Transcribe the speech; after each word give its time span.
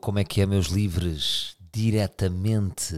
Como 0.00 0.18
é 0.18 0.24
que 0.24 0.40
é, 0.40 0.46
meus 0.46 0.68
livres? 0.68 1.56
Diretamente 1.72 2.94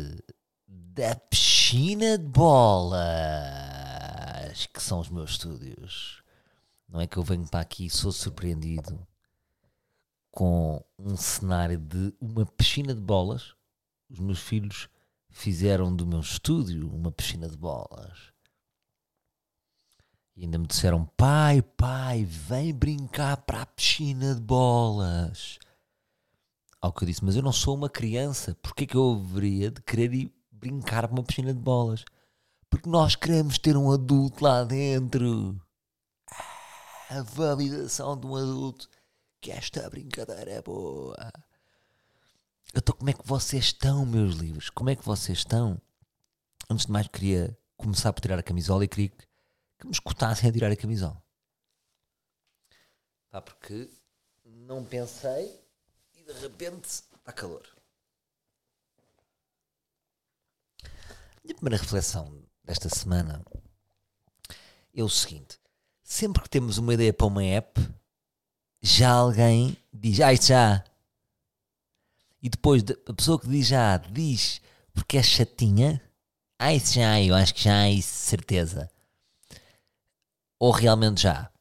da 0.66 1.14
piscina 1.14 2.16
de 2.16 2.24
bolas, 2.24 3.02
que 4.72 4.82
são 4.82 5.00
os 5.00 5.08
meus 5.08 5.32
estúdios. 5.32 6.22
Não 6.88 7.00
é 7.00 7.06
que 7.06 7.16
eu 7.16 7.22
venho 7.22 7.46
para 7.46 7.60
aqui 7.60 7.86
e 7.86 7.90
sou 7.90 8.12
surpreendido 8.12 9.06
com 10.30 10.82
um 10.98 11.16
cenário 11.16 11.78
de 11.78 12.14
uma 12.20 12.46
piscina 12.46 12.94
de 12.94 13.00
bolas. 13.00 13.54
Os 14.08 14.18
meus 14.18 14.38
filhos 14.38 14.88
fizeram 15.28 15.94
do 15.94 16.06
meu 16.06 16.20
estúdio 16.20 16.88
uma 16.88 17.10
piscina 17.10 17.48
de 17.48 17.56
bolas. 17.56 18.32
E 20.36 20.44
ainda 20.44 20.58
me 20.58 20.66
disseram: 20.66 21.04
pai, 21.16 21.62
pai, 21.62 22.24
vem 22.24 22.74
brincar 22.74 23.38
para 23.38 23.62
a 23.62 23.66
piscina 23.66 24.34
de 24.34 24.40
bolas. 24.40 25.58
Ao 26.80 26.92
que 26.92 27.04
eu 27.04 27.06
disse: 27.06 27.24
mas 27.24 27.36
eu 27.36 27.42
não 27.42 27.52
sou 27.52 27.74
uma 27.74 27.88
criança, 27.88 28.54
porquê 28.62 28.84
é 28.84 28.86
que 28.86 28.96
eu 28.96 29.12
haveria 29.12 29.70
de 29.70 29.80
querer 29.82 30.12
ir 30.12 30.34
brincar 30.50 31.06
para 31.06 31.12
uma 31.12 31.24
piscina 31.24 31.52
de 31.52 31.60
bolas? 31.60 32.04
Porque 32.70 32.88
nós 32.88 33.14
queremos 33.14 33.58
ter 33.58 33.76
um 33.76 33.90
adulto 33.90 34.44
lá 34.44 34.64
dentro. 34.64 35.60
A 37.08 37.22
validação 37.22 38.18
de 38.18 38.26
um 38.26 38.34
adulto 38.34 38.88
que 39.40 39.52
esta 39.52 39.88
brincadeira 39.88 40.50
é 40.50 40.62
boa. 40.62 41.16
Então, 42.74 42.94
como 42.96 43.08
é 43.08 43.12
que 43.12 43.26
vocês 43.26 43.66
estão, 43.66 44.04
meus 44.04 44.34
livros? 44.36 44.70
Como 44.70 44.90
é 44.90 44.96
que 44.96 45.04
vocês 45.04 45.38
estão? 45.38 45.80
Antes 46.68 46.86
de 46.86 46.92
mais, 46.92 47.06
queria 47.06 47.56
começar 47.76 48.12
por 48.12 48.20
tirar 48.20 48.38
a 48.38 48.42
camisola 48.42 48.84
e 48.84 48.88
queria 48.88 49.08
que 49.08 49.26
que 49.78 49.86
me 49.86 49.92
escutassem 49.92 50.48
a 50.48 50.52
tirar 50.52 50.72
a 50.72 50.76
camisola. 50.76 51.22
Pá, 53.30 53.40
porque 53.40 53.90
não 54.44 54.84
pensei 54.84 55.60
de 56.26 56.32
repente 56.40 56.86
está 56.86 57.32
calor. 57.32 57.66
A 60.82 61.40
minha 61.44 61.54
primeira 61.54 61.76
reflexão 61.76 62.42
desta 62.64 62.88
semana 62.88 63.44
é 64.92 65.02
o 65.02 65.08
seguinte: 65.08 65.58
sempre 66.02 66.42
que 66.42 66.50
temos 66.50 66.78
uma 66.78 66.94
ideia 66.94 67.12
para 67.12 67.26
uma 67.26 67.44
app, 67.44 67.80
já 68.82 69.10
alguém 69.10 69.76
diz, 69.92 70.20
ah, 70.20 70.32
isto 70.32 70.46
já. 70.46 70.84
E 72.42 72.48
depois 72.48 72.82
a 73.08 73.14
pessoa 73.14 73.40
que 73.40 73.48
diz 73.48 73.66
já 73.66 73.96
diz 73.96 74.60
porque 74.92 75.18
é 75.18 75.22
chatinha, 75.22 76.02
ah, 76.58 76.72
isso 76.72 76.94
já, 76.94 77.20
eu 77.20 77.34
acho 77.34 77.54
que 77.54 77.62
já 77.62 77.88
isso, 77.88 78.12
certeza. 78.12 78.90
Ou 80.58 80.70
realmente 80.72 81.22
já? 81.22 81.52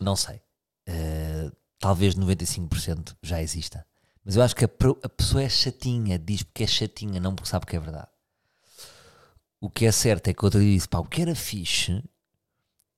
Não 0.00 0.14
sei. 0.14 0.40
Uh, 0.88 1.57
talvez 1.78 2.14
95% 2.14 3.16
já 3.22 3.40
exista. 3.40 3.86
Mas 4.24 4.36
eu 4.36 4.42
acho 4.42 4.54
que 4.54 4.64
a, 4.64 4.68
a, 5.02 5.08
pessoa 5.08 5.42
é 5.42 5.48
chatinha, 5.48 6.18
diz 6.18 6.42
porque 6.42 6.64
é 6.64 6.66
chatinha, 6.66 7.20
não 7.20 7.34
porque 7.34 7.48
sabe 7.48 7.66
que 7.66 7.76
é 7.76 7.80
verdade. 7.80 8.08
O 9.60 9.70
que 9.70 9.86
é 9.86 9.92
certo 9.92 10.28
é 10.28 10.34
que 10.34 10.44
outro 10.44 10.60
dia 10.60 10.74
disse: 10.74 10.88
pá, 10.88 10.98
o 10.98 11.04
que 11.04 11.22
era 11.22 11.34
fixe 11.34 12.02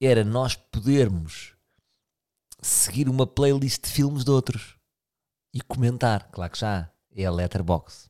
era 0.00 0.24
nós 0.24 0.56
podermos 0.56 1.54
seguir 2.60 3.08
uma 3.08 3.26
playlist 3.26 3.84
de 3.84 3.90
filmes 3.90 4.24
de 4.24 4.30
outros 4.30 4.76
e 5.52 5.60
comentar. 5.60 6.28
Claro 6.30 6.52
que 6.52 6.58
já 6.58 6.90
é 7.14 7.24
a 7.24 7.30
Letterbox. 7.30 8.08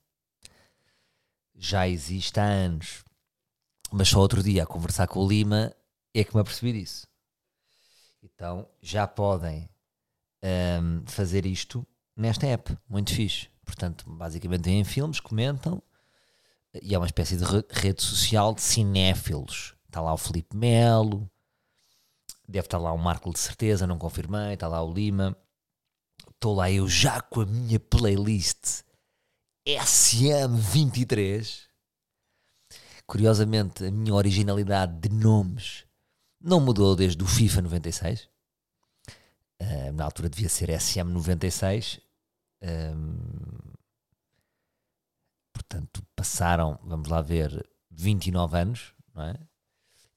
Já 1.55 1.87
existe 1.87 2.39
há 2.41 2.45
anos. 2.45 3.05
Mas 3.93 4.09
só 4.09 4.21
outro 4.21 4.43
dia 4.43 4.63
a 4.63 4.67
conversar 4.67 5.09
com 5.09 5.21
o 5.21 5.29
Lima 5.29 5.75
é 6.15 6.25
que 6.25 6.35
me 6.35 6.41
apercebi 6.41 6.73
disso. 6.73 7.07
Então 8.23 8.69
já 8.81 9.07
podem 9.07 9.69
um, 10.43 11.03
fazer 11.07 11.47
isto 11.47 11.87
nesta 12.17 12.47
app, 12.47 12.77
muito 12.89 13.15
fixe. 13.15 13.49
Portanto, 13.65 14.05
basicamente 14.09 14.65
vêm 14.65 14.85
filmes, 14.85 15.21
comentam 15.21 15.83
e 16.83 16.95
é 16.95 16.99
uma 16.99 17.07
espécie 17.07 17.37
de 17.37 17.45
rede 17.71 18.03
social 18.03 18.55
de 18.55 18.63
cinéfilos. 18.63 19.75
Está 19.87 20.01
lá 20.01 20.13
o 20.13 20.19
Felipe 20.19 20.57
Melo, 20.57 21.31
deve 22.49 22.67
estar 22.67 22.79
lá 22.79 22.93
o 22.93 22.99
Marco 22.99 23.33
de 23.33 23.39
certeza, 23.39 23.87
não 23.87 23.99
confirmei, 23.99 24.55
está 24.55 24.69
lá 24.69 24.83
o 24.83 24.93
Lima. 24.93 25.37
Estou 26.33 26.55
lá 26.55 26.71
eu 26.71 26.89
já 26.89 27.21
com 27.21 27.43
a 27.43 27.47
minha 27.47 27.79
playlist 27.79 28.83
SM23. 29.67 31.69
Curiosamente, 33.07 33.85
a 33.85 33.91
minha 33.91 34.15
originalidade 34.15 35.01
de 35.01 35.15
nomes 35.15 35.85
não 36.41 36.61
mudou 36.61 36.97
desde 36.97 37.23
o 37.23 37.27
FIFA 37.27 37.63
96. 37.63 38.30
Uh, 39.61 39.93
na 39.93 40.05
altura 40.05 40.29
devia 40.29 40.49
ser 40.49 40.71
SM 40.79 41.05
96. 41.05 42.01
Um, 42.63 43.17
portanto, 45.53 46.03
passaram, 46.17 46.79
vamos 46.83 47.09
lá 47.09 47.21
ver, 47.21 47.69
29 47.91 48.57
anos, 48.57 48.95
não 49.15 49.25
é? 49.25 49.35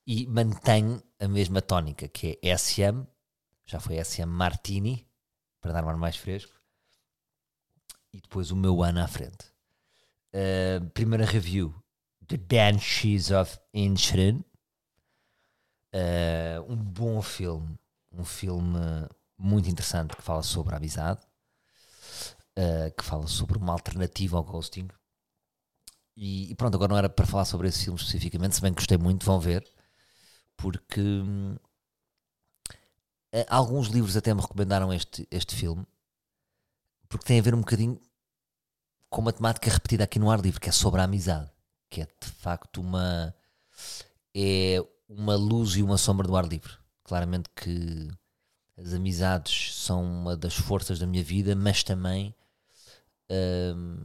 E 0.06 0.26
mantém 0.28 1.02
a 1.20 1.28
mesma 1.28 1.62
tónica, 1.62 2.08
que 2.08 2.40
é 2.42 2.58
SM, 2.58 3.06
já 3.66 3.80
foi 3.80 4.04
SM 4.04 4.26
Martini, 4.26 5.08
para 5.62 5.74
dar 5.74 5.86
um 5.86 5.90
ar 5.90 5.98
mais 5.98 6.18
fresco, 6.18 6.54
e 8.12 8.20
depois 8.22 8.52
o 8.52 8.56
meu 8.56 8.84
ano 8.84 9.02
à 9.02 9.08
frente. 9.08 9.52
Uh, 10.34 10.90
primeira 10.92 11.26
review, 11.26 11.74
The 12.28 12.38
Banshees 12.38 13.32
of 13.32 13.60
Inisherin, 13.74 14.44
Uh, 15.94 16.60
um 16.68 16.76
bom 16.76 17.22
filme, 17.22 17.78
um 18.12 18.26
filme 18.26 18.80
muito 19.38 19.70
interessante 19.70 20.16
que 20.16 20.22
fala 20.22 20.44
sobre 20.44 20.74
a 20.74 20.78
amizade, 20.78 21.22
uh, 22.58 22.92
que 22.98 23.04
fala 23.04 23.28
sobre 23.28 23.58
uma 23.58 23.74
alternativa 23.74 24.38
ao 24.38 24.44
ghosting. 24.44 24.88
E, 26.16 26.52
e, 26.52 26.56
pronto, 26.56 26.76
agora 26.76 26.90
não 26.90 26.98
era 26.98 27.10
para 27.10 27.26
falar 27.26 27.46
sobre 27.46 27.68
esse 27.68 27.84
filme 27.86 28.00
especificamente, 28.00 28.56
se 28.56 28.62
bem 28.62 28.72
que 28.72 28.80
gostei 28.80 28.98
muito, 28.98 29.26
vão 29.26 29.40
ver, 29.40 29.68
porque 30.56 31.02
uh, 31.02 31.60
alguns 33.50 33.88
livros 33.88 34.16
até 34.16 34.34
me 34.34 34.42
recomendaram 34.42 34.94
este, 34.94 35.28
este 35.32 35.56
filme, 35.56 35.86
porque 37.10 37.26
tem 37.26 37.40
a 37.40 37.44
ver 37.44 37.56
um 37.56 37.60
bocadinho 37.60 38.00
com 39.10 39.22
uma 39.22 39.34
temática 39.34 39.70
repetida 39.70 40.04
aqui 40.04 40.18
no 40.18 40.32
ar 40.32 40.40
livre, 40.40 40.60
que 40.60 40.70
é 40.70 40.72
sobre 40.72 41.00
a 41.00 41.04
amizade, 41.04 41.50
que 41.90 42.02
é 42.02 42.06
de 42.06 42.30
facto 42.30 42.82
uma. 42.82 43.34
É 44.36 44.84
uma 45.08 45.36
luz 45.36 45.76
e 45.76 45.84
uma 45.84 45.98
sombra 45.98 46.28
do 46.28 46.36
ar 46.36 46.48
livre. 46.48 46.74
Claramente 47.04 47.50
que 47.56 48.10
as 48.78 48.94
amizades 48.94 49.76
são 49.76 50.04
uma 50.04 50.36
das 50.36 50.56
forças 50.56 51.00
da 51.00 51.06
minha 51.06 51.24
vida, 51.24 51.56
mas 51.56 51.84
também 51.84 52.36
hum, 53.30 54.04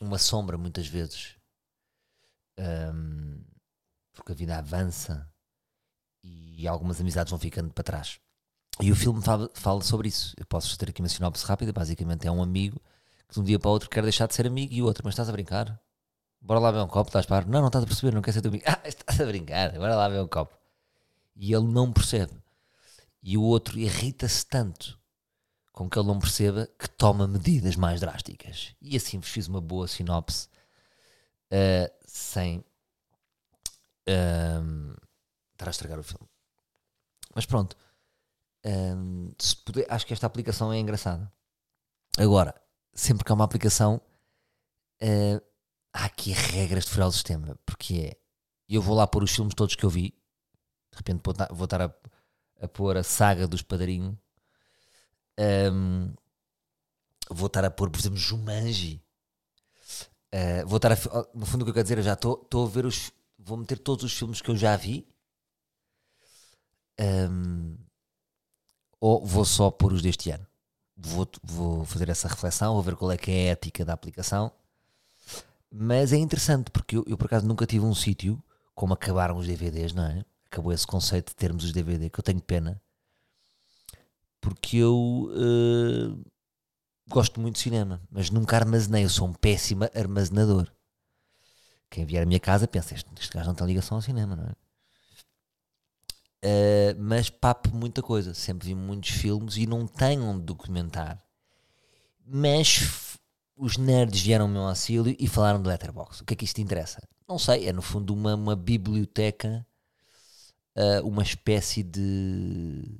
uma 0.00 0.18
sombra 0.18 0.56
muitas 0.56 0.86
vezes. 0.86 1.36
Hum, 2.58 3.42
porque 4.12 4.32
a 4.32 4.34
vida 4.34 4.56
avança 4.56 5.28
e 6.22 6.66
algumas 6.68 7.00
amizades 7.00 7.30
vão 7.30 7.38
ficando 7.38 7.72
para 7.72 7.84
trás. 7.84 8.20
E 8.80 8.90
o 8.90 8.96
filme 8.96 9.22
fala, 9.22 9.50
fala 9.54 9.82
sobre 9.82 10.08
isso. 10.08 10.34
Eu 10.36 10.46
posso 10.46 10.76
ter 10.78 10.90
aqui 10.90 11.00
uma 11.00 11.08
sinopse 11.08 11.44
rápida. 11.46 11.72
Basicamente, 11.72 12.26
é 12.26 12.30
um 12.30 12.42
amigo 12.42 12.80
que 13.28 13.34
de 13.34 13.40
um 13.40 13.44
dia 13.44 13.58
para 13.58 13.68
o 13.68 13.72
outro 13.72 13.88
quer 13.88 14.02
deixar 14.02 14.26
de 14.26 14.34
ser 14.34 14.46
amigo 14.46 14.72
e 14.72 14.82
o 14.82 14.86
outro, 14.86 15.02
mas 15.04 15.14
estás 15.14 15.28
a 15.28 15.32
brincar? 15.32 15.80
bora 16.40 16.60
lá 16.60 16.70
ver 16.70 16.80
um 16.80 16.88
copo, 16.88 17.08
estás 17.08 17.26
para? 17.26 17.46
Não, 17.46 17.60
não 17.60 17.68
estás 17.68 17.84
a 17.84 17.86
perceber, 17.86 18.14
não 18.14 18.22
quer 18.22 18.32
ser 18.32 18.42
teu 18.42 18.50
amigo. 18.50 18.64
Ah, 18.68 18.80
estás 18.84 19.20
a 19.20 19.26
brincar, 19.26 19.72
bora 19.72 19.96
lá 19.96 20.08
ver 20.08 20.20
um 20.20 20.28
copo. 20.28 20.54
E 21.36 21.52
ele 21.52 21.66
não 21.66 21.92
percebe. 21.92 22.32
E 23.22 23.36
o 23.36 23.42
outro 23.42 23.78
irrita-se 23.78 24.46
tanto 24.46 24.98
com 25.72 25.90
que 25.90 25.98
ele 25.98 26.06
não 26.06 26.18
perceba 26.18 26.68
que 26.78 26.88
toma 26.88 27.26
medidas 27.26 27.74
mais 27.74 28.00
drásticas. 28.00 28.74
E 28.80 28.96
assim 28.96 29.18
vos 29.18 29.28
fiz 29.28 29.48
uma 29.48 29.60
boa 29.60 29.88
sinopse 29.88 30.48
uh, 31.50 31.92
sem 32.06 32.58
uh, 34.08 34.96
estar 35.52 35.66
a 35.66 35.70
estragar 35.70 35.98
o 35.98 36.04
filme. 36.04 36.28
Mas 37.34 37.46
pronto. 37.46 37.76
Um, 38.64 39.32
se 39.38 39.56
puder, 39.56 39.86
acho 39.90 40.06
que 40.06 40.12
esta 40.12 40.26
aplicação 40.26 40.72
é 40.72 40.78
engraçada. 40.78 41.30
Agora, 42.16 42.54
sempre 42.94 43.24
que 43.24 43.32
há 43.32 43.34
uma 43.34 43.44
aplicação, 43.44 44.00
uh, 45.02 45.44
há 45.92 46.04
aqui 46.04 46.30
regras 46.32 46.84
de 46.84 46.90
furar 46.90 47.08
o 47.08 47.12
sistema, 47.12 47.58
porque 47.66 48.12
é, 48.12 48.16
eu 48.68 48.80
vou 48.80 48.94
lá 48.94 49.06
pôr 49.06 49.22
os 49.22 49.34
filmes 49.34 49.54
todos 49.54 49.74
que 49.74 49.84
eu 49.84 49.90
vi, 49.90 50.14
de 50.94 50.98
repente 50.98 51.22
vou 51.50 51.64
estar 51.64 51.82
a, 51.82 51.94
a 52.60 52.68
pôr 52.68 52.96
a 52.96 53.02
saga 53.02 53.46
dos 53.46 53.62
padrinhos, 53.62 54.14
um, 55.72 56.12
vou 57.30 57.46
estar 57.46 57.64
a 57.64 57.70
pôr, 57.70 57.90
por 57.90 57.98
exemplo, 57.98 58.18
Jumanji, 58.18 59.02
uh, 60.32 60.66
vou 60.66 60.76
estar 60.76 60.92
a, 60.92 60.96
no 61.34 61.46
fundo 61.46 61.62
o 61.62 61.64
que 61.64 61.70
eu 61.70 61.74
quero 61.74 61.84
dizer, 61.84 61.98
eu 61.98 62.04
já 62.04 62.14
estou 62.14 62.48
a 62.52 62.68
ver 62.68 62.86
os, 62.86 63.12
vou 63.38 63.56
meter 63.56 63.78
todos 63.78 64.04
os 64.04 64.12
filmes 64.12 64.40
que 64.40 64.50
eu 64.50 64.56
já 64.56 64.76
vi, 64.76 65.06
um, 67.30 67.76
ou 69.00 69.26
vou 69.26 69.44
só 69.44 69.70
pôr 69.70 69.92
os 69.92 70.02
deste 70.02 70.30
ano. 70.30 70.46
Vou, 70.96 71.28
vou 71.42 71.84
fazer 71.84 72.08
essa 72.08 72.28
reflexão, 72.28 72.74
vou 72.74 72.82
ver 72.82 72.94
qual 72.94 73.10
é 73.10 73.16
que 73.16 73.30
é 73.30 73.48
a 73.48 73.52
ética 73.52 73.84
da 73.84 73.92
aplicação 73.92 74.52
mas 75.76 76.12
é 76.12 76.16
interessante 76.16 76.70
porque 76.70 76.96
eu, 76.96 77.04
eu 77.08 77.18
por 77.18 77.26
acaso 77.26 77.46
nunca 77.46 77.66
tive 77.66 77.84
um 77.84 77.94
sítio 77.94 78.40
como 78.76 78.94
acabaram 78.94 79.36
os 79.36 79.46
DVDs, 79.48 79.92
não 79.92 80.04
é? 80.04 80.24
Acabou 80.54 80.72
esse 80.72 80.86
conceito 80.86 81.30
de 81.30 81.34
termos 81.34 81.64
os 81.64 81.72
DVD, 81.72 82.08
que 82.08 82.20
eu 82.20 82.22
tenho 82.22 82.40
pena. 82.40 82.80
porque 84.40 84.76
eu 84.76 84.94
uh, 84.96 86.24
gosto 87.08 87.40
muito 87.40 87.56
de 87.56 87.62
cinema, 87.62 88.00
mas 88.08 88.30
nunca 88.30 88.54
armazenei. 88.54 89.04
Eu 89.04 89.08
sou 89.08 89.26
um 89.26 89.32
péssimo 89.32 89.82
armazenador. 89.92 90.70
Quem 91.90 92.04
vier 92.04 92.22
à 92.22 92.26
minha 92.26 92.38
casa 92.38 92.68
pensa: 92.68 92.94
este, 92.94 93.10
este 93.18 93.32
gajo 93.36 93.48
não 93.48 93.54
tem 93.56 93.66
ligação 93.66 93.96
ao 93.96 94.02
cinema, 94.02 94.36
não 94.36 94.44
é? 94.44 94.52
Uh, 96.46 97.02
mas 97.02 97.28
papo 97.30 97.74
muita 97.74 98.00
coisa. 98.00 98.32
Sempre 98.32 98.68
vi 98.68 98.76
muitos 98.76 99.10
filmes 99.10 99.56
e 99.56 99.66
não 99.66 99.88
tenho 99.88 100.22
onde 100.22 100.44
documentar. 100.44 101.20
Mas 102.24 103.18
os 103.56 103.76
nerds 103.76 104.20
vieram 104.20 104.44
ao 104.44 104.50
meu 104.52 104.62
auxílio 104.68 105.16
e 105.18 105.26
falaram 105.26 105.60
do 105.60 105.68
Letterboxd. 105.68 106.22
O 106.22 106.24
que 106.24 106.34
é 106.34 106.36
que 106.36 106.44
isto 106.44 106.60
interessa? 106.60 107.02
Não 107.28 107.40
sei, 107.40 107.68
é 107.68 107.72
no 107.72 107.82
fundo 107.82 108.14
uma, 108.14 108.36
uma 108.36 108.54
biblioteca, 108.54 109.66
uh, 110.76 111.06
uma 111.06 111.22
espécie 111.22 111.82
de, 111.82 112.98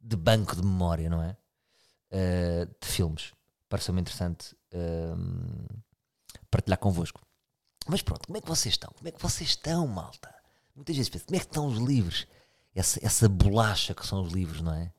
de 0.00 0.16
banco 0.16 0.54
de 0.56 0.62
memória, 0.62 1.08
não 1.08 1.22
é? 1.22 1.36
Uh, 2.10 2.66
de 2.80 2.86
filmes. 2.86 3.32
Pareceu-me 3.68 4.00
interessante 4.00 4.54
uh, 4.72 5.82
partilhar 6.50 6.78
convosco. 6.78 7.20
Mas 7.88 8.02
pronto, 8.02 8.26
como 8.26 8.38
é 8.38 8.40
que 8.40 8.48
vocês 8.48 8.74
estão? 8.74 8.90
Como 8.96 9.08
é 9.08 9.12
que 9.12 9.22
vocês 9.22 9.50
estão, 9.50 9.86
malta? 9.86 10.34
Muitas 10.74 10.96
vezes 10.96 11.08
penso, 11.08 11.26
como 11.26 11.36
é 11.36 11.40
que 11.40 11.46
estão 11.46 11.66
os 11.66 11.78
livros? 11.78 12.26
Essa, 12.74 13.04
essa 13.04 13.28
bolacha 13.28 13.94
que 13.94 14.06
são 14.06 14.22
os 14.22 14.32
livros, 14.32 14.60
não 14.60 14.74
é? 14.74 14.92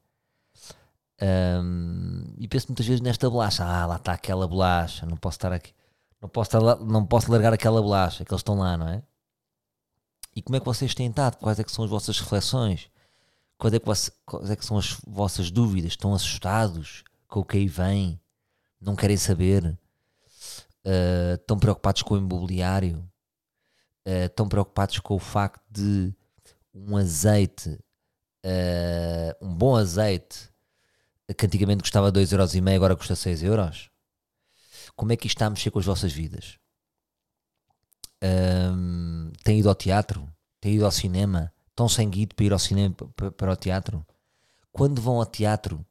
Um, 1.21 2.33
e 2.37 2.47
penso 2.47 2.67
muitas 2.67 2.85
vezes 2.85 3.01
nesta 3.01 3.29
bolacha. 3.29 3.63
Ah, 3.63 3.85
lá 3.85 3.95
está 3.97 4.13
aquela 4.13 4.47
bolacha, 4.47 5.05
não 5.05 5.17
posso 5.17 5.37
estar 5.37 5.51
aqui. 5.51 5.73
Não 6.21 6.29
posso, 6.29 6.57
estar, 6.57 6.75
não 6.83 7.05
posso 7.05 7.31
largar 7.31 7.53
aquela 7.53 7.81
bolacha, 7.81 8.25
que 8.25 8.31
eles 8.31 8.39
estão 8.39 8.57
lá, 8.57 8.75
não 8.75 8.87
é? 8.87 9.03
E 10.37 10.41
como 10.43 10.55
é 10.55 10.59
que 10.59 10.67
vocês 10.67 10.93
têm 10.93 11.09
estado? 11.09 11.35
Quais 11.37 11.59
é 11.59 11.63
que 11.63 11.71
são 11.71 11.83
as 11.83 11.89
vossas 11.89 12.19
reflexões? 12.19 12.91
Quais 13.57 13.73
é 13.73 13.79
que, 13.79 13.85
quais 14.23 14.51
é 14.51 14.55
que 14.55 14.63
são 14.63 14.77
as 14.77 14.95
vossas 15.07 15.49
dúvidas? 15.49 15.93
Estão 15.93 16.13
assustados 16.13 17.03
com 17.27 17.39
o 17.39 17.43
que 17.43 17.57
aí 17.57 17.67
vem? 17.67 18.21
Não 18.79 18.95
querem 18.95 19.17
saber? 19.17 19.65
Uh, 19.65 21.33
estão 21.33 21.57
preocupados 21.57 22.03
com 22.03 22.13
o 22.13 22.17
imobiliário? 22.19 22.99
Uh, 24.07 24.27
estão 24.27 24.47
preocupados 24.47 24.99
com 24.99 25.15
o 25.15 25.19
facto 25.19 25.63
de 25.71 26.13
um 26.71 26.95
azeite, 26.95 27.69
uh, 28.45 29.33
um 29.41 29.55
bom 29.55 29.75
azeite, 29.75 30.51
que 31.35 31.47
antigamente 31.47 31.81
custava 31.81 32.11
2,5€ 32.11 32.75
agora 32.75 32.95
custa 32.95 33.15
6€? 33.15 33.41
euros? 33.43 33.89
Como 34.95 35.11
é 35.11 35.17
que 35.17 35.25
isto 35.25 35.37
está 35.37 35.47
a 35.47 35.49
mexer 35.49 35.71
com 35.71 35.79
as 35.79 35.85
vossas 35.85 36.13
vidas? 36.13 36.59
Um, 38.23 39.31
têm 39.43 39.59
ido 39.59 39.69
ao 39.69 39.75
teatro? 39.75 40.27
Têm 40.59 40.75
ido 40.75 40.85
ao 40.85 40.91
cinema? 40.91 41.51
Estão 41.69 41.87
sem 41.87 42.09
guido 42.09 42.35
para 42.35 42.45
ir 42.45 42.53
ao 42.53 42.59
cinema, 42.59 42.95
para, 43.15 43.31
para 43.31 43.51
o 43.51 43.55
teatro? 43.55 44.05
Quando 44.71 45.01
vão 45.01 45.17
ao 45.17 45.25
teatro, 45.25 45.85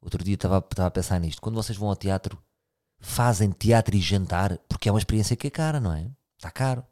outro 0.00 0.24
dia 0.24 0.34
estava, 0.34 0.58
estava 0.58 0.88
a 0.88 0.90
pensar 0.90 1.20
nisto, 1.20 1.40
quando 1.40 1.56
vocês 1.56 1.76
vão 1.76 1.88
ao 1.88 1.96
teatro, 1.96 2.42
fazem 2.98 3.50
teatro 3.50 3.94
e 3.94 4.00
jantar, 4.00 4.58
porque 4.68 4.88
é 4.88 4.92
uma 4.92 4.98
experiência 4.98 5.36
que 5.36 5.46
é 5.46 5.50
cara, 5.50 5.80
não 5.80 5.92
é? 5.92 6.10
Está 6.36 6.50
caro. 6.50 6.84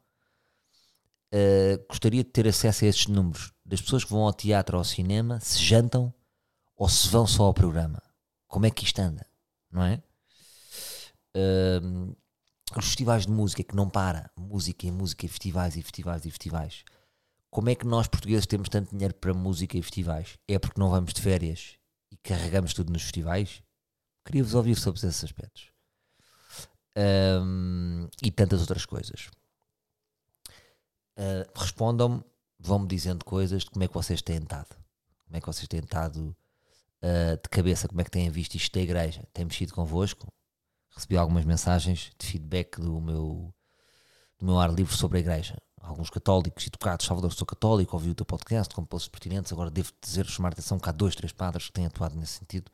Uh, 1.32 1.84
gostaria 1.88 2.22
de 2.22 2.30
ter 2.30 2.46
acesso 2.46 2.84
a 2.84 2.88
estes 2.88 3.08
números 3.08 3.52
das 3.64 3.80
pessoas 3.80 4.04
que 4.04 4.10
vão 4.10 4.22
ao 4.22 4.32
teatro 4.32 4.76
ou 4.76 4.80
ao 4.80 4.84
cinema, 4.84 5.40
se 5.40 5.58
jantam 5.62 6.12
ou 6.76 6.88
se 6.88 7.08
vão 7.08 7.26
só 7.26 7.44
ao 7.44 7.54
programa. 7.54 8.02
Como 8.46 8.66
é 8.66 8.70
que 8.70 8.84
isto 8.84 8.98
anda? 9.00 9.26
Não 9.70 9.82
é? 9.82 10.02
Uh, 11.34 12.16
os 12.80 12.86
festivais 12.86 13.26
de 13.26 13.32
música 13.32 13.62
que 13.62 13.74
não 13.74 13.88
para, 13.88 14.30
música 14.36 14.86
e 14.86 14.90
música 14.90 15.26
e 15.26 15.28
festivais 15.28 15.76
e 15.76 15.82
festivais 15.82 16.24
e 16.24 16.30
festivais. 16.30 16.84
Como 17.50 17.70
é 17.70 17.74
que 17.74 17.86
nós 17.86 18.06
portugueses 18.06 18.46
temos 18.46 18.68
tanto 18.68 18.90
dinheiro 18.90 19.14
para 19.14 19.32
música 19.32 19.78
e 19.78 19.82
festivais? 19.82 20.38
É 20.46 20.58
porque 20.58 20.80
não 20.80 20.90
vamos 20.90 21.14
de 21.14 21.22
férias 21.22 21.76
e 22.10 22.16
carregamos 22.16 22.74
tudo 22.74 22.92
nos 22.92 23.02
festivais? 23.02 23.62
Queria-vos 24.24 24.54
ouvir 24.54 24.76
sobre 24.76 24.98
esses 24.98 25.24
aspectos. 25.24 25.70
Um, 26.98 28.08
e 28.22 28.30
tantas 28.30 28.60
outras 28.60 28.84
coisas. 28.84 29.30
Uh, 31.18 31.48
respondam-me, 31.54 32.22
vão-me 32.58 32.86
dizendo 32.86 33.24
coisas 33.24 33.64
de 33.64 33.70
como 33.70 33.84
é 33.84 33.88
que 33.88 33.94
vocês 33.94 34.20
têm 34.20 34.38
estado. 34.38 34.76
Como 35.24 35.36
é 35.36 35.40
que 35.40 35.46
vocês 35.46 35.68
têm 35.68 35.80
estado 35.80 36.36
uh, 37.02 37.42
de 37.42 37.48
cabeça, 37.48 37.88
como 37.88 38.00
é 38.00 38.04
que 38.04 38.10
têm 38.10 38.28
visto 38.30 38.54
isto 38.54 38.74
da 38.74 38.80
igreja? 38.80 39.26
Tem 39.32 39.44
mexido 39.44 39.72
convosco? 39.72 40.26
Recebi 40.96 41.16
algumas 41.16 41.44
mensagens 41.44 42.10
de 42.18 42.26
feedback 42.26 42.80
do 42.80 43.00
meu, 43.00 43.52
do 44.38 44.46
meu 44.46 44.58
ar 44.58 44.72
livre 44.72 44.96
sobre 44.96 45.18
a 45.18 45.20
igreja. 45.20 45.56
Alguns 45.80 46.10
católicos 46.10 46.66
educados, 46.66 47.06
Salvador, 47.06 47.32
sou 47.32 47.46
católico, 47.46 47.94
ouvi 47.94 48.10
o 48.10 48.14
teu 48.14 48.26
podcast 48.26 48.74
com 48.74 48.84
postos 48.84 49.08
pertinentes. 49.08 49.52
Agora 49.52 49.70
devo 49.70 49.92
dizer, 50.02 50.26
chamar 50.26 50.48
a 50.48 50.52
atenção 50.52 50.78
que 50.78 50.88
há 50.88 50.92
dois, 50.92 51.14
três 51.14 51.32
padres 51.32 51.66
que 51.66 51.72
têm 51.72 51.86
atuado 51.86 52.16
nesse 52.16 52.38
sentido. 52.38 52.72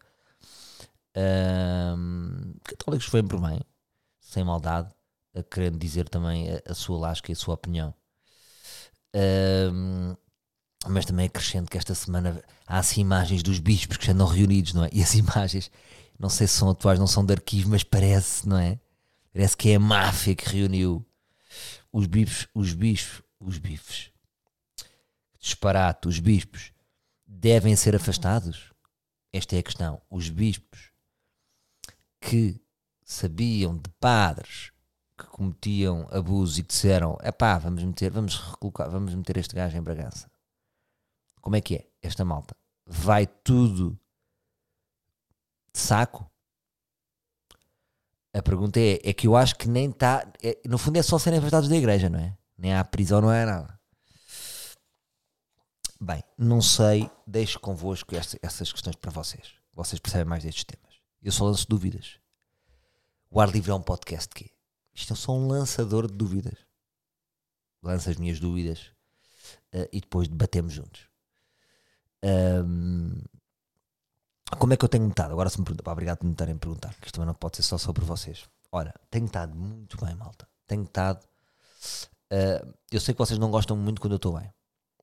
Um, 1.15 2.55
católicos 2.65 3.07
foi 3.07 3.23
por 3.23 3.39
bem, 3.41 3.61
sem 4.21 4.45
maldade, 4.45 4.89
querendo 5.51 5.79
dizer 5.79 6.09
também 6.09 6.49
a, 6.51 6.63
a, 6.71 6.75
sua 6.75 6.99
lasca 6.99 7.31
e 7.31 7.35
a 7.35 7.37
sua 7.37 7.55
opinião. 7.55 7.93
Um, 9.15 10.17
mas 10.89 11.05
também 11.05 11.27
acrescento 11.27 11.71
que 11.71 11.79
esta 11.79 11.95
semana 11.95 12.43
há 12.67 12.79
assim 12.79 13.03
imagens 13.03 13.43
dos 13.43 13.59
bispos 13.59 13.99
que 13.99 14.07
já 14.07 14.13
andam 14.13 14.27
reunidos, 14.27 14.73
não 14.73 14.85
é? 14.85 14.89
E 14.93 15.03
as 15.03 15.15
imagens, 15.15 15.71
não 16.19 16.29
sei 16.29 16.47
se 16.47 16.55
são 16.55 16.71
atuais, 16.71 16.99
não 16.99 17.07
são 17.07 17.25
de 17.25 17.33
arquivo, 17.33 17.71
mas 17.71 17.83
parece, 17.83 18.49
não 18.49 18.59
é? 18.59 18.79
Parece 19.33 19.57
que 19.57 19.71
é 19.71 19.77
a 19.77 19.81
máfia 19.81 20.35
que 20.35 20.49
reuniu 20.49 21.05
os 21.93 22.07
bispos, 22.07 22.49
os 22.55 22.73
bispos, 22.75 23.23
os 23.41 23.59
bifes. 23.59 24.11
Disparate, 25.39 26.09
os 26.09 26.19
bispos 26.19 26.73
devem 27.27 27.75
ser 27.75 27.97
afastados? 27.97 28.73
Esta 29.33 29.57
é 29.57 29.59
a 29.59 29.63
questão. 29.63 30.01
Os 30.11 30.29
bispos 30.29 30.91
que 32.21 32.61
sabiam 33.05 33.77
de 33.77 33.91
padres 33.99 34.71
que 35.19 35.27
cometiam 35.27 36.07
abuso 36.11 36.61
e 36.61 36.63
disseram: 36.63 37.19
é 37.21 37.33
pá, 37.33 37.59
vamos 37.59 37.83
meter, 37.83 38.11
vamos 38.11 38.37
recolocar, 38.37 38.89
vamos 38.91 39.15
meter 39.15 39.39
este 39.39 39.55
gajo 39.55 39.77
em 39.77 39.83
Bragança 39.83 40.33
como 41.43 41.57
é 41.57 41.61
que 41.61 41.75
é 41.75 41.87
esta 42.01 42.25
malta? 42.25 42.57
Vai 42.87 43.27
tudo 43.27 43.99
de 45.73 45.81
saco? 45.81 46.31
A 48.35 48.43
pergunta 48.43 48.81
é, 48.81 49.01
é 49.05 49.13
que 49.13 49.27
eu 49.27 49.37
acho 49.37 49.57
que 49.57 49.69
nem 49.69 49.91
está. 49.91 50.27
É, 50.43 50.59
no 50.67 50.79
fundo 50.79 50.99
é 50.99 51.03
só 51.03 51.19
serem 51.19 51.39
afastados 51.39 51.69
da 51.69 51.77
igreja, 51.77 52.09
não 52.09 52.19
é? 52.19 52.37
Nem 52.57 52.75
há 52.75 52.83
prisão, 52.85 53.21
não 53.21 53.31
é 53.31 53.45
nada. 53.45 53.79
Bem, 56.01 56.23
não 56.37 56.61
sei, 56.61 57.09
deixo 57.27 57.61
convosco 57.61 58.17
esta, 58.17 58.39
essas 58.43 58.73
questões 58.73 58.97
para 58.97 59.11
vocês. 59.11 59.55
Vocês 59.73 60.01
percebem 60.01 60.27
mais 60.27 60.43
destes 60.43 60.65
temas. 60.65 60.97
Eu 61.23 61.31
só 61.31 61.45
lanço 61.45 61.67
dúvidas. 61.69 62.19
O 63.31 63.41
ar 63.41 63.49
livre 63.51 63.71
é 63.71 63.75
um 63.75 63.83
podcast 63.83 64.29
quê? 64.35 64.51
Isto 64.93 65.13
é 65.13 65.17
só 65.17 65.33
um 65.33 65.47
lançador 65.47 66.07
de 66.07 66.15
dúvidas. 66.15 66.59
Lanço 67.83 68.11
as 68.11 68.17
minhas 68.17 68.41
dúvidas 68.41 68.91
uh, 69.75 69.89
e 69.93 70.01
depois 70.01 70.29
debatemos 70.29 70.73
juntos. 70.73 71.09
Um, 72.23 73.23
como 74.57 74.73
é 74.73 74.77
que 74.77 74.85
eu 74.85 74.89
tenho 74.89 75.09
estado? 75.09 75.33
Agora 75.33 75.49
se 75.49 75.59
me 75.59 75.65
pergunta, 75.65 75.91
obrigado 75.91 76.19
por 76.19 76.27
me 76.27 76.33
estarem 76.33 76.55
a 76.55 76.59
perguntar, 76.59 76.95
que 77.01 77.07
isto 77.07 77.15
também 77.15 77.27
não 77.27 77.35
pode 77.35 77.57
ser 77.57 77.63
só 77.63 77.79
sobre 77.79 78.05
vocês. 78.05 78.45
Ora, 78.71 78.95
tenho 79.11 79.27
estado 79.27 79.55
muito 79.55 80.03
bem, 80.05 80.15
malta. 80.15 80.47
Tenho 80.67 80.83
estado. 80.83 81.23
Uh, 82.31 82.75
eu 82.91 83.01
sei 83.01 83.15
que 83.15 83.19
vocês 83.19 83.39
não 83.39 83.51
gostam 83.51 83.77
muito 83.77 84.01
quando 84.01 84.13
eu 84.13 84.17
estou 84.17 84.39
bem. 84.39 84.53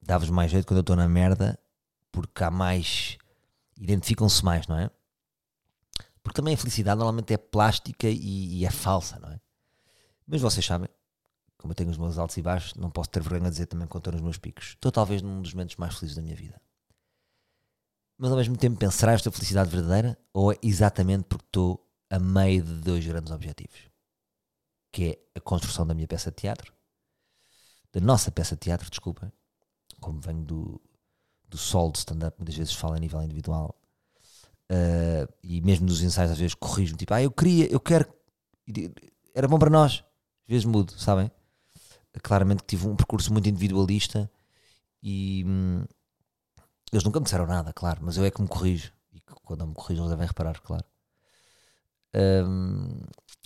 Dá-vos 0.01 0.29
mais 0.29 0.51
jeito 0.51 0.65
quando 0.65 0.77
eu 0.77 0.81
estou 0.81 0.95
na 0.95 1.07
merda, 1.07 1.59
porque 2.11 2.43
há 2.43 2.51
mais. 2.51 3.17
Identificam-se 3.77 4.43
mais, 4.43 4.67
não 4.67 4.77
é? 4.77 4.89
Porque 6.21 6.35
também 6.35 6.53
a 6.53 6.57
felicidade 6.57 6.97
normalmente 6.97 7.33
é 7.33 7.37
plástica 7.37 8.07
e, 8.07 8.59
e, 8.59 8.65
é 8.65 8.71
falsa, 8.71 9.17
não 9.19 9.29
é? 9.29 9.39
Mas 10.27 10.41
vocês 10.41 10.65
sabem, 10.65 10.89
como 11.57 11.71
eu 11.71 11.75
tenho 11.75 11.89
os 11.89 11.97
meus 11.97 12.17
altos 12.17 12.35
e 12.37 12.41
baixos, 12.41 12.75
não 12.75 12.89
posso 12.89 13.09
ter 13.09 13.21
vergonha 13.21 13.45
de 13.45 13.51
dizer 13.51 13.67
também 13.67 13.87
que 13.87 13.97
estou 13.97 14.13
nos 14.13 14.21
meus 14.21 14.37
picos. 14.37 14.69
Estou 14.69 14.91
talvez 14.91 15.21
num 15.21 15.41
dos 15.41 15.53
momentos 15.53 15.75
mais 15.77 15.95
felizes 15.95 16.15
da 16.15 16.21
minha 16.21 16.35
vida 16.35 16.59
mas 18.19 18.29
ao 18.29 18.37
mesmo 18.37 18.55
tempo 18.55 18.77
pensar 18.77 19.13
esta 19.13 19.31
felicidade 19.31 19.71
verdadeira 19.71 20.15
ou 20.31 20.51
é 20.51 20.57
exatamente 20.61 21.23
porque 21.23 21.45
estou 21.45 21.87
a 22.09 22.19
meio 22.19 22.61
de 22.61 22.75
dois 22.75 23.05
grandes 23.05 23.31
objetivos? 23.31 23.89
Que 24.91 25.05
é 25.05 25.39
a 25.39 25.41
construção 25.41 25.87
da 25.87 25.95
minha 25.95 26.07
peça 26.07 26.29
de 26.29 26.35
teatro 26.35 26.71
da 27.91 27.99
nossa 27.99 28.29
peça 28.29 28.55
de 28.55 28.61
teatro, 28.61 28.87
desculpa 28.89 29.33
como 29.99 30.19
venho 30.19 30.43
do, 30.43 30.81
do 31.47 31.57
solo 31.57 31.91
de 31.91 31.97
stand-up 31.97 32.37
muitas 32.37 32.55
vezes 32.55 32.73
falo 32.73 32.93
a 32.93 32.99
nível 32.99 33.21
individual 33.23 33.75
uh, 34.71 35.33
e 35.41 35.59
mesmo 35.61 35.87
nos 35.87 36.03
ensaios 36.03 36.31
às 36.31 36.37
vezes 36.37 36.53
corrijo-me 36.53 36.97
tipo, 36.97 37.13
ah 37.13 37.23
eu 37.23 37.31
queria, 37.31 37.65
eu 37.71 37.79
quero 37.79 38.07
era 39.33 39.47
bom 39.47 39.57
para 39.57 39.69
nós. 39.69 40.03
Às 40.47 40.51
vezes 40.51 40.65
mudo, 40.65 40.93
sabem? 40.99 41.31
Claramente 42.21 42.63
que 42.63 42.67
tive 42.67 42.87
um 42.87 42.95
percurso 42.95 43.31
muito 43.31 43.47
individualista 43.47 44.29
e 45.01 45.43
hum, 45.47 45.85
eles 46.91 47.03
nunca 47.03 47.19
me 47.19 47.23
disseram 47.25 47.45
nada, 47.45 47.71
claro, 47.73 47.99
mas 48.03 48.17
eu 48.17 48.25
é 48.25 48.31
que 48.31 48.41
me 48.41 48.47
corrijo. 48.47 48.91
E 49.13 49.21
quando 49.21 49.61
eu 49.61 49.67
me 49.67 49.73
corrijo, 49.73 50.01
eles 50.01 50.11
devem 50.11 50.27
reparar, 50.27 50.59
claro. 50.61 50.83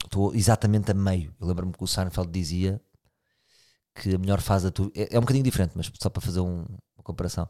Estou 0.03 0.31
um, 0.31 0.35
exatamente 0.35 0.91
a 0.91 0.93
meio. 0.93 1.33
Eu 1.39 1.47
lembro-me 1.47 1.73
que 1.73 1.83
o 1.83 1.88
Seinfeld 1.88 2.31
dizia 2.31 2.81
que 3.95 4.15
a 4.15 4.17
melhor 4.17 4.41
fase 4.41 4.65
da 4.65 4.71
tua 4.71 4.91
é, 4.95 5.15
é 5.15 5.17
um 5.17 5.21
bocadinho 5.21 5.43
diferente, 5.43 5.73
mas 5.75 5.91
só 6.01 6.09
para 6.09 6.21
fazer 6.21 6.39
um, 6.39 6.65
uma 6.95 7.03
comparação. 7.03 7.47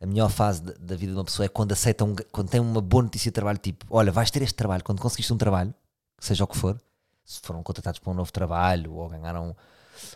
a 0.00 0.06
melhor 0.06 0.30
fase 0.30 0.62
da, 0.62 0.72
da 0.74 0.96
vida 0.96 1.12
de 1.12 1.18
uma 1.18 1.24
pessoa 1.24 1.46
é 1.46 1.48
quando 1.48 1.72
aceita 1.72 2.04
um, 2.04 2.14
quando 2.30 2.48
tem 2.48 2.60
uma 2.60 2.80
boa 2.80 3.02
notícia 3.02 3.30
de 3.30 3.34
trabalho, 3.34 3.58
tipo, 3.58 3.86
olha, 3.90 4.10
vais 4.12 4.30
ter 4.30 4.42
este 4.42 4.54
trabalho, 4.54 4.82
quando 4.84 5.00
conseguiste 5.00 5.32
um 5.32 5.38
trabalho, 5.38 5.74
seja 6.18 6.44
o 6.44 6.46
que 6.46 6.56
for, 6.56 6.80
se 7.24 7.40
foram 7.40 7.62
contratados 7.62 8.00
para 8.00 8.10
um 8.10 8.14
novo 8.14 8.32
trabalho 8.32 8.94
ou 8.94 9.08
ganharam 9.08 9.56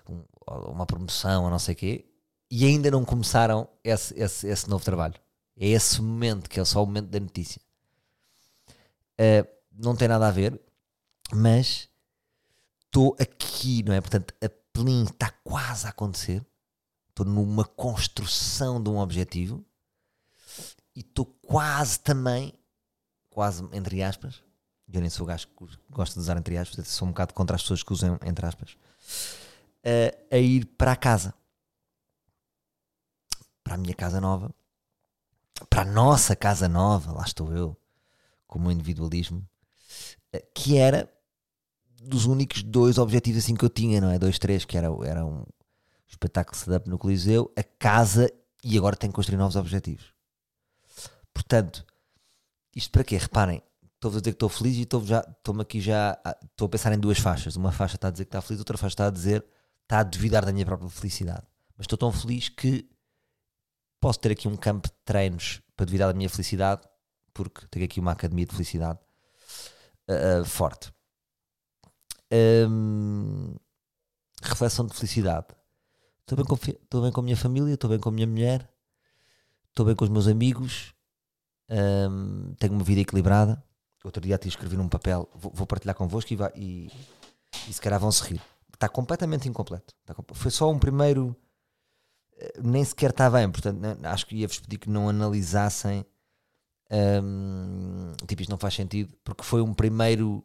um, 0.09 0.23
uma 0.71 0.87
promoção 0.87 1.45
ou 1.45 1.51
não 1.51 1.59
sei 1.59 1.75
o 1.75 1.77
quê, 1.77 2.05
e 2.51 2.65
ainda 2.65 2.91
não 2.91 3.05
começaram 3.05 3.69
esse, 3.83 4.15
esse, 4.19 4.47
esse 4.47 4.69
novo 4.69 4.85
trabalho. 4.85 5.15
É 5.59 5.69
esse 5.69 6.01
momento 6.01 6.51
que 6.51 6.61
é 6.61 6.65
só 6.65 6.83
o 6.83 6.87
momento 6.87 7.09
da 7.09 7.21
notícia. 7.21 7.61
Uh, 9.19 9.49
não 9.73 9.97
tem 9.97 10.09
nada 10.09 10.29
a 10.29 10.31
ver, 10.31 10.61
mas 11.33 11.89
estou 12.85 13.17
aqui, 13.19 13.83
não 13.83 13.95
é? 13.95 14.01
Portanto, 14.01 14.35
a 14.43 14.49
Plin 14.73 15.05
está 15.05 15.31
quase 15.43 15.87
a 15.87 15.91
acontecer. 15.91 16.45
Estou 17.09 17.25
numa 17.25 17.65
construção 17.65 18.83
de 18.83 18.91
um 18.91 18.99
objetivo 18.99 19.65
e 20.95 21.01
estou 21.01 21.25
quase 21.25 21.99
também, 21.99 22.53
quase 23.31 23.67
entre 23.73 24.03
aspas, 24.03 24.43
eu 24.93 25.01
nem 25.01 25.11
sou 25.11 25.27
gajo 25.27 25.49
que 25.49 25.67
gosta 25.91 26.15
de 26.15 26.21
usar 26.21 26.37
entre 26.37 26.57
aspas, 26.57 26.87
sou 26.89 27.09
um 27.09 27.11
bocado 27.11 27.35
contra 27.35 27.57
as 27.57 27.63
pessoas 27.63 27.83
que 27.83 27.93
usam 27.93 28.19
entre 28.23 28.47
aspas, 28.47 28.77
a, 29.83 30.37
a 30.37 30.39
ir 30.39 30.65
para 30.65 30.93
a 30.93 30.97
casa. 30.97 31.35
Para 33.67 33.75
a 33.75 33.79
minha 33.79 33.95
casa 33.95 34.21
nova. 34.21 34.55
Para 35.69 35.83
a 35.83 35.85
nossa 35.85 36.37
casa 36.37 36.69
nova, 36.69 37.11
lá 37.11 37.25
estou 37.25 37.53
eu, 37.53 37.77
com 38.47 38.61
o 38.61 38.63
meu 38.63 38.71
individualismo, 38.71 39.45
que 40.55 40.77
era 40.77 41.13
dos 42.01 42.27
únicos 42.27 42.63
dois 42.63 42.97
objetivos 42.97 43.43
assim 43.43 43.57
que 43.57 43.65
eu 43.65 43.69
tinha, 43.69 44.01
não 44.01 44.09
é? 44.09 44.21
Dois, 44.21 44.39
três, 44.39 44.65
que 44.65 44.79
era, 44.79 44.87
era 45.05 45.27
um 45.27 45.45
espetáculo 46.07 46.57
stand-up 46.57 46.89
no 46.89 46.97
Coliseu, 46.97 47.53
a 47.57 47.65
casa 47.65 48.33
e 48.63 48.79
agora 48.79 48.95
tenho 48.95 49.13
que 49.13 49.17
construir 49.17 49.37
novos 49.37 49.57
objetivos. 49.57 50.15
Portanto, 51.35 51.85
isto 52.73 52.93
para 52.93 53.03
quê? 53.03 53.17
Reparem, 53.17 53.61
estou 53.97 54.11
a 54.11 54.13
dizer 54.13 54.23
que 54.23 54.29
estou 54.31 54.49
feliz 54.49 54.77
e 54.77 54.83
estou-me 54.83 55.09
estou 55.11 55.61
aqui 55.61 55.81
já, 55.81 56.17
estou 56.45 56.67
a 56.67 56.69
pensar 56.69 56.93
em 56.93 57.01
duas 57.01 57.19
faixas. 57.19 57.57
Uma 57.57 57.73
faixa 57.73 57.97
está 57.97 58.07
a 58.07 58.11
dizer 58.13 58.27
que 58.27 58.29
está 58.29 58.41
feliz, 58.41 58.61
outra 58.61 58.79
faixa 58.79 58.93
está 58.93 59.07
a 59.09 59.11
dizer, 59.11 59.45
está 59.83 59.99
a 59.99 60.05
duvidar 60.05 60.45
da 60.45 60.53
minha 60.53 60.65
própria 60.65 60.89
felicidade. 60.89 61.43
Mas 61.77 61.87
estou 61.87 61.99
tão 61.99 62.13
feliz 62.13 62.49
que 62.49 62.89
posso 64.07 64.21
ter 64.21 64.31
aqui 64.31 64.47
um 64.47 64.57
campo 64.57 64.87
de 64.87 64.95
treinos 65.05 65.61
para 65.75 65.85
duvidar 65.85 66.07
da 66.07 66.15
minha 66.15 66.31
felicidade, 66.31 66.81
porque 67.35 67.67
tenho 67.67 67.85
aqui 67.85 67.99
uma 67.99 68.13
academia 68.13 68.47
de 68.47 68.53
felicidade 68.53 69.01
uh, 70.09 70.45
forte. 70.45 70.93
Um, 72.33 73.57
reflexão 74.41 74.87
de 74.87 74.95
felicidade. 74.95 75.49
Estou 76.21 76.37
bem, 76.37 76.45
com, 76.47 76.55
estou 76.55 77.03
bem 77.03 77.11
com 77.11 77.21
a 77.21 77.25
minha 77.25 77.37
família, 77.37 77.75
estou 77.75 77.91
bem 77.91 77.99
com 77.99 78.09
a 78.09 78.13
minha 78.13 78.29
mulher, 78.29 78.73
estou 79.71 79.85
bem 79.85 79.97
com 79.97 80.05
os 80.05 80.11
meus 80.11 80.29
amigos, 80.29 80.95
um, 81.69 82.55
tenho 82.61 82.75
uma 82.75 82.85
vida 82.85 83.01
equilibrada. 83.01 83.61
Outro 84.05 84.23
dia 84.23 84.39
te 84.39 84.47
escrevi 84.47 84.77
num 84.77 84.89
papel, 84.89 85.29
vou, 85.35 85.51
vou 85.53 85.67
partilhar 85.67 85.97
convosco 85.97 86.33
e, 86.33 86.37
vai, 86.37 86.53
e, 86.55 86.93
e 87.69 87.73
se 87.73 87.81
calhar 87.81 87.99
vão 87.99 88.13
se 88.13 88.23
rir. 88.23 88.41
Está 88.73 88.89
completamente 88.89 89.49
incompleto. 89.49 89.97
Está, 90.01 90.15
foi 90.33 90.53
só 90.53 90.71
um 90.71 90.79
primeiro. 90.79 91.35
Nem 92.63 92.85
sequer 92.85 93.11
está 93.11 93.31
bem, 93.31 93.51
portanto, 93.51 93.81
acho 94.05 94.27
que 94.27 94.37
ia-vos 94.37 94.61
pedir 94.61 94.79
que 94.79 94.91
não 94.91 95.09
analisassem. 95.09 96.05
Um, 96.91 98.13
tipo, 98.27 98.43
isto 98.43 98.51
não 98.51 98.59
faz 98.59 98.75
sentido, 98.75 99.13
porque 99.25 99.43
foi 99.43 99.63
um 99.63 99.73
primeiro. 99.73 100.45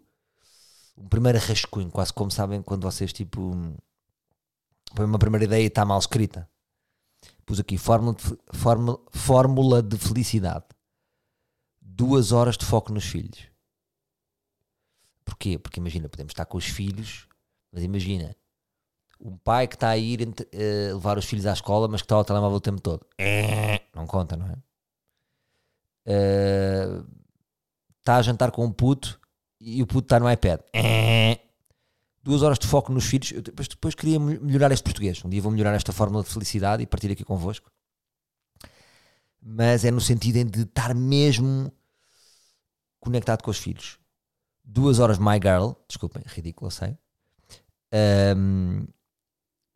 Um 0.97 1.07
primeiro 1.07 1.39
rascunho, 1.39 1.89
quase 1.89 2.13
como 2.13 2.31
sabem 2.31 2.61
quando 2.61 2.83
vocês 2.83 3.11
tipo. 3.11 3.51
Foi 4.95 5.05
uma 5.05 5.19
primeira 5.19 5.45
ideia 5.45 5.63
e 5.63 5.67
está 5.67 5.85
mal 5.85 5.99
escrita. 5.99 6.49
Pus 7.45 7.59
aqui 7.59 7.77
fórmula 7.77 8.15
de, 8.15 8.37
fórmula, 8.53 8.99
fórmula 9.11 9.81
de 9.81 9.97
felicidade 9.97 10.65
duas 12.01 12.31
horas 12.31 12.57
de 12.57 12.65
foco 12.65 12.91
nos 12.91 13.05
filhos. 13.05 13.47
Porquê? 15.23 15.59
Porque 15.59 15.79
imagina, 15.79 16.09
podemos 16.09 16.31
estar 16.31 16.45
com 16.45 16.57
os 16.57 16.65
filhos, 16.65 17.27
mas 17.71 17.83
imagina, 17.83 18.35
um 19.21 19.37
pai 19.37 19.67
que 19.67 19.75
está 19.75 19.89
a 19.89 19.97
ir 19.97 20.21
uh, 20.21 20.93
levar 20.93 21.17
os 21.17 21.25
filhos 21.25 21.45
à 21.45 21.53
escola, 21.53 21.87
mas 21.87 22.01
que 22.01 22.05
está 22.05 22.15
ao 22.15 22.25
telemóvel 22.25 22.57
o 22.57 22.61
tempo 22.61 22.81
todo. 22.81 23.05
É, 23.17 23.81
não 23.95 24.07
conta, 24.07 24.35
não 24.35 24.47
é? 24.47 24.57
Uh, 26.07 27.05
está 27.99 28.15
a 28.17 28.21
jantar 28.21 28.51
com 28.51 28.65
um 28.65 28.71
puto 28.71 29.19
e 29.59 29.81
o 29.81 29.87
puto 29.87 30.05
está 30.05 30.19
no 30.19 30.29
iPad. 30.29 30.61
É, 30.73 31.39
duas 32.23 32.41
horas 32.41 32.57
de 32.57 32.67
foco 32.67 32.91
nos 32.91 33.05
filhos. 33.05 33.31
Eu 33.31 33.41
depois, 33.41 33.67
depois 33.67 33.95
queria 33.95 34.19
melhorar 34.19 34.71
este 34.71 34.83
português. 34.83 35.23
Um 35.23 35.29
dia 35.29 35.41
vou 35.41 35.51
melhorar 35.51 35.75
esta 35.75 35.93
fórmula 35.93 36.23
de 36.23 36.29
felicidade 36.29 36.81
e 36.81 36.87
partir 36.87 37.11
aqui 37.11 37.23
convosco. 37.23 37.71
Mas 39.41 39.85
é 39.85 39.91
no 39.91 40.01
sentido 40.01 40.43
de 40.45 40.63
estar 40.63 40.93
mesmo 40.95 41.71
conectado 42.99 43.43
com 43.43 43.51
os 43.51 43.57
filhos. 43.57 43.99
Duas 44.63 44.99
horas 44.99 45.17
My 45.17 45.39
Girl, 45.41 45.71
desculpem, 45.87 46.23
ridículo, 46.25 46.67
eu 46.67 46.71
sei. 46.71 46.97
Um, 48.37 48.87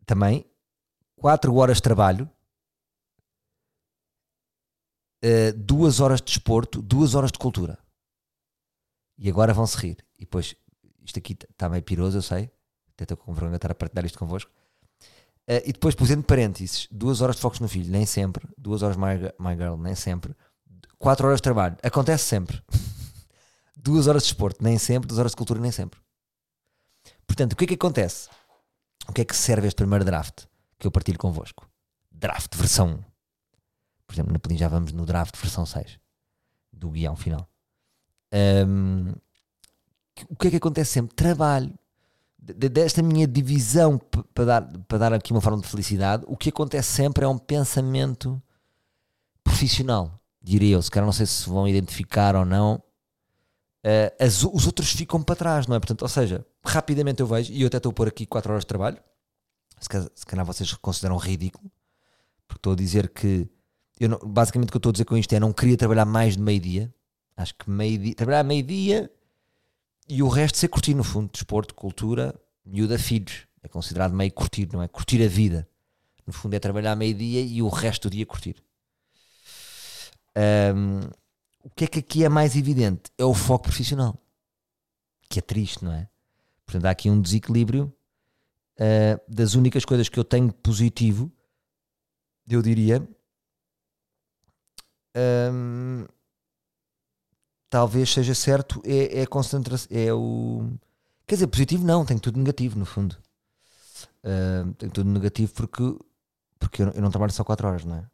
também, 0.06 0.48
quatro 1.16 1.54
horas 1.56 1.78
de 1.78 1.82
trabalho, 1.82 2.30
uh, 5.24 5.52
duas 5.56 6.00
horas 6.00 6.20
de 6.20 6.26
desporto, 6.26 6.80
duas 6.80 7.14
horas 7.14 7.32
de 7.32 7.38
cultura. 7.38 7.78
E 9.18 9.28
agora 9.28 9.52
vão-se 9.52 9.76
rir. 9.76 10.06
E 10.16 10.20
depois, 10.20 10.54
isto 11.04 11.18
aqui 11.18 11.32
está 11.32 11.68
meio 11.68 11.82
piroso, 11.82 12.18
eu 12.18 12.22
sei. 12.22 12.50
Até 12.94 13.04
estou 13.04 13.16
com 13.16 13.32
vergonha 13.32 13.56
estar 13.56 13.70
a 13.70 13.74
partilhar 13.74 14.04
isto 14.06 14.18
convosco. 14.18 14.50
Uh, 15.48 15.62
e 15.64 15.72
depois, 15.72 15.94
por 15.94 16.04
exemplo, 16.04 16.24
parênteses, 16.24 16.88
duas 16.90 17.20
horas 17.20 17.36
de 17.36 17.42
focos 17.42 17.60
no 17.60 17.68
filho, 17.68 17.90
nem 17.90 18.06
sempre. 18.06 18.48
Duas 18.56 18.82
horas 18.82 18.96
My, 18.96 19.32
my 19.38 19.56
Girl, 19.56 19.76
nem 19.76 19.94
sempre. 19.94 20.34
Quatro 20.98 21.26
horas 21.26 21.38
de 21.38 21.42
trabalho, 21.42 21.76
acontece 21.82 22.24
sempre. 22.24 22.62
duas 23.76 24.06
horas 24.06 24.22
de 24.22 24.28
esporte, 24.28 24.62
nem 24.62 24.78
sempre, 24.78 25.06
duas 25.06 25.18
horas 25.18 25.32
de 25.32 25.36
cultura, 25.36 25.60
nem 25.60 25.70
sempre. 25.70 26.00
Portanto, 27.26 27.52
o 27.52 27.56
que 27.56 27.64
é 27.64 27.66
que 27.68 27.74
acontece? 27.74 28.28
O 29.08 29.12
que 29.12 29.22
é 29.22 29.24
que 29.24 29.36
serve 29.36 29.66
este 29.66 29.76
primeiro 29.76 30.04
draft 30.04 30.44
que 30.78 30.86
eu 30.86 30.90
partilho 30.90 31.18
convosco? 31.18 31.68
Draft 32.10 32.54
versão 32.56 32.88
1. 32.88 33.04
Por 34.06 34.14
exemplo, 34.14 34.32
na 34.32 34.38
Pelim 34.38 34.56
já 34.56 34.68
vamos 34.68 34.92
no 34.92 35.04
draft 35.04 35.36
versão 35.36 35.66
6 35.66 35.98
do 36.72 36.90
guião 36.90 37.16
final. 37.16 37.48
Um, 38.32 39.12
o 40.28 40.36
que 40.36 40.48
é 40.48 40.50
que 40.50 40.56
acontece 40.56 40.92
sempre? 40.92 41.14
Trabalho. 41.14 41.72
Desta 42.38 43.02
minha 43.02 43.26
divisão 43.26 43.98
para 44.32 44.44
dar, 44.44 44.62
para 44.86 44.98
dar 44.98 45.12
aqui 45.12 45.32
uma 45.32 45.40
forma 45.40 45.60
de 45.60 45.66
felicidade, 45.66 46.24
o 46.28 46.36
que 46.36 46.50
acontece 46.50 46.92
sempre 46.92 47.24
é 47.24 47.28
um 47.28 47.38
pensamento 47.38 48.40
profissional, 49.42 50.20
diria 50.40 50.76
eu. 50.76 50.82
Se 50.82 50.90
calhar 50.90 51.06
não 51.06 51.12
sei 51.12 51.26
se 51.26 51.48
vão 51.48 51.66
identificar 51.66 52.36
ou 52.36 52.44
não, 52.44 52.76
uh, 53.84 54.24
as, 54.24 54.44
os 54.44 54.64
outros 54.64 54.92
ficam 54.92 55.22
para 55.22 55.34
trás, 55.34 55.66
não 55.66 55.74
é? 55.74 55.80
Portanto, 55.80 56.02
ou 56.02 56.08
seja, 56.08 56.46
rapidamente 56.66 57.20
eu 57.20 57.26
vejo, 57.26 57.52
e 57.52 57.62
eu 57.62 57.66
até 57.66 57.76
estou 57.76 57.90
a 57.90 57.92
pôr 57.92 58.08
aqui 58.08 58.26
4 58.26 58.50
horas 58.50 58.64
de 58.64 58.68
trabalho, 58.68 58.98
se 59.80 59.88
calhar, 59.88 60.08
se 60.14 60.26
calhar 60.26 60.46
vocês 60.46 60.72
consideram 60.74 61.16
ridículo, 61.16 61.70
porque 62.46 62.58
estou 62.58 62.72
a 62.72 62.76
dizer 62.76 63.08
que, 63.08 63.48
eu 63.98 64.08
não, 64.08 64.18
basicamente 64.18 64.68
o 64.68 64.72
que 64.72 64.76
eu 64.76 64.78
estou 64.78 64.90
a 64.90 64.92
dizer 64.92 65.04
com 65.04 65.16
isto 65.16 65.32
é 65.32 65.40
não 65.40 65.52
queria 65.52 65.76
trabalhar 65.76 66.04
mais 66.04 66.36
de 66.36 66.42
meio-dia, 66.42 66.92
acho 67.36 67.54
que 67.54 67.68
meio-dia, 67.68 68.14
trabalhar 68.14 68.44
meio-dia 68.44 69.10
e 70.08 70.22
o 70.22 70.28
resto 70.28 70.58
ser 70.58 70.68
curtir 70.68 70.94
no 70.94 71.04
fundo, 71.04 71.30
desporto, 71.32 71.74
cultura, 71.74 72.34
miúda, 72.64 72.98
filhos, 72.98 73.46
é 73.62 73.68
considerado 73.68 74.12
meio 74.12 74.32
curtir, 74.32 74.68
não 74.72 74.82
é? 74.82 74.88
Curtir 74.88 75.22
a 75.24 75.28
vida. 75.28 75.68
No 76.26 76.32
fundo 76.32 76.54
é 76.54 76.58
trabalhar 76.58 76.94
meio-dia 76.96 77.40
e 77.40 77.62
o 77.62 77.68
resto 77.68 78.08
do 78.08 78.12
dia 78.12 78.24
curtir. 78.24 78.56
Um, 80.36 81.00
o 81.62 81.70
que 81.70 81.84
é 81.84 81.86
que 81.88 81.98
aqui 81.98 82.24
é 82.24 82.28
mais 82.28 82.54
evidente? 82.56 83.10
É 83.18 83.24
o 83.24 83.34
foco 83.34 83.64
profissional. 83.64 84.16
Que 85.28 85.40
é 85.40 85.42
triste, 85.42 85.84
não 85.84 85.92
é? 85.92 86.08
Portanto, 86.66 86.86
há 86.86 86.90
aqui 86.90 87.08
um 87.08 87.20
desequilíbrio 87.20 87.94
uh, 88.78 89.20
das 89.28 89.54
únicas 89.54 89.84
coisas 89.84 90.08
que 90.08 90.18
eu 90.18 90.24
tenho 90.24 90.52
positivo, 90.52 91.32
eu 92.48 92.60
diria. 92.60 93.06
Um, 95.16 96.04
talvez 97.70 98.10
seja 98.12 98.34
certo, 98.34 98.82
é, 98.84 99.20
é 99.22 99.26
concentração. 99.26 99.88
É 99.90 100.12
o. 100.12 100.70
Quer 101.26 101.36
dizer, 101.36 101.46
positivo 101.48 101.84
não, 101.84 102.04
tenho 102.04 102.20
tudo 102.20 102.38
negativo, 102.38 102.78
no 102.78 102.84
fundo. 102.84 103.16
Uh, 104.24 104.72
tenho 104.74 104.92
tudo 104.92 105.08
negativo 105.10 105.52
porque, 105.54 105.82
porque 106.58 106.82
eu, 106.82 106.88
eu 106.90 107.02
não 107.02 107.10
trabalho 107.10 107.32
só 107.32 107.44
4 107.44 107.66
horas, 107.66 107.84
não 107.84 107.96
é? 107.96 108.10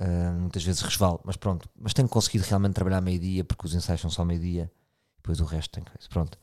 Uh, 0.00 0.32
muitas 0.40 0.64
vezes 0.64 0.82
resvalo, 0.82 1.20
mas 1.24 1.36
pronto. 1.36 1.68
Mas 1.76 1.94
tenho 1.94 2.08
conseguido 2.08 2.44
realmente 2.44 2.74
trabalhar 2.74 3.00
meio-dia 3.00 3.44
porque 3.44 3.66
os 3.66 3.74
ensaios 3.74 4.00
são 4.00 4.10
só 4.10 4.24
meio-dia, 4.24 4.70
depois 5.16 5.40
o 5.40 5.44
resto 5.44 5.72
tem 5.72 5.84
que. 5.84 6.08
Pronto. 6.08 6.38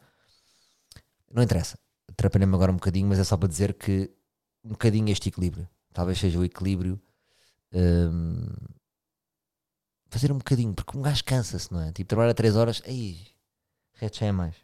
Não 1.33 1.43
interessa. 1.43 1.77
Atrapalhei-me 2.07 2.53
agora 2.55 2.71
um 2.71 2.75
bocadinho, 2.75 3.07
mas 3.07 3.19
é 3.19 3.23
só 3.23 3.37
para 3.37 3.47
dizer 3.47 3.73
que 3.73 4.11
um 4.63 4.69
bocadinho 4.69 5.09
este 5.09 5.29
equilíbrio. 5.29 5.67
Talvez 5.93 6.19
seja 6.19 6.39
o 6.39 6.45
equilíbrio. 6.45 7.01
Um, 7.73 8.47
fazer 10.09 10.31
um 10.31 10.37
bocadinho, 10.37 10.73
porque 10.73 10.97
um 10.97 11.01
gajo 11.01 11.23
cansa-se, 11.23 11.71
não 11.71 11.81
é? 11.81 11.91
Tipo, 11.91 12.09
trabalhar 12.09 12.33
3 12.33 12.55
horas, 12.55 12.81
aí, 12.85 13.27
reto 13.93 14.17
já 14.17 14.25
é 14.25 14.31
mais. 14.31 14.55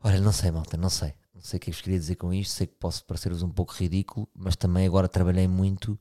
Olha, 0.00 0.20
não 0.20 0.32
sei, 0.32 0.50
malta, 0.50 0.76
não 0.76 0.90
sei. 0.90 1.14
Não 1.34 1.42
sei 1.42 1.56
o 1.56 1.60
que 1.60 1.70
é 1.70 1.72
que 1.72 1.76
vos 1.76 1.82
queria 1.82 1.98
dizer 1.98 2.16
com 2.16 2.32
isto. 2.32 2.52
Sei 2.52 2.66
que 2.66 2.74
posso 2.74 3.04
parecer-vos 3.04 3.42
um 3.42 3.50
pouco 3.50 3.72
ridículo, 3.72 4.28
mas 4.34 4.56
também 4.56 4.86
agora 4.86 5.08
trabalhei 5.08 5.48
muito 5.48 5.98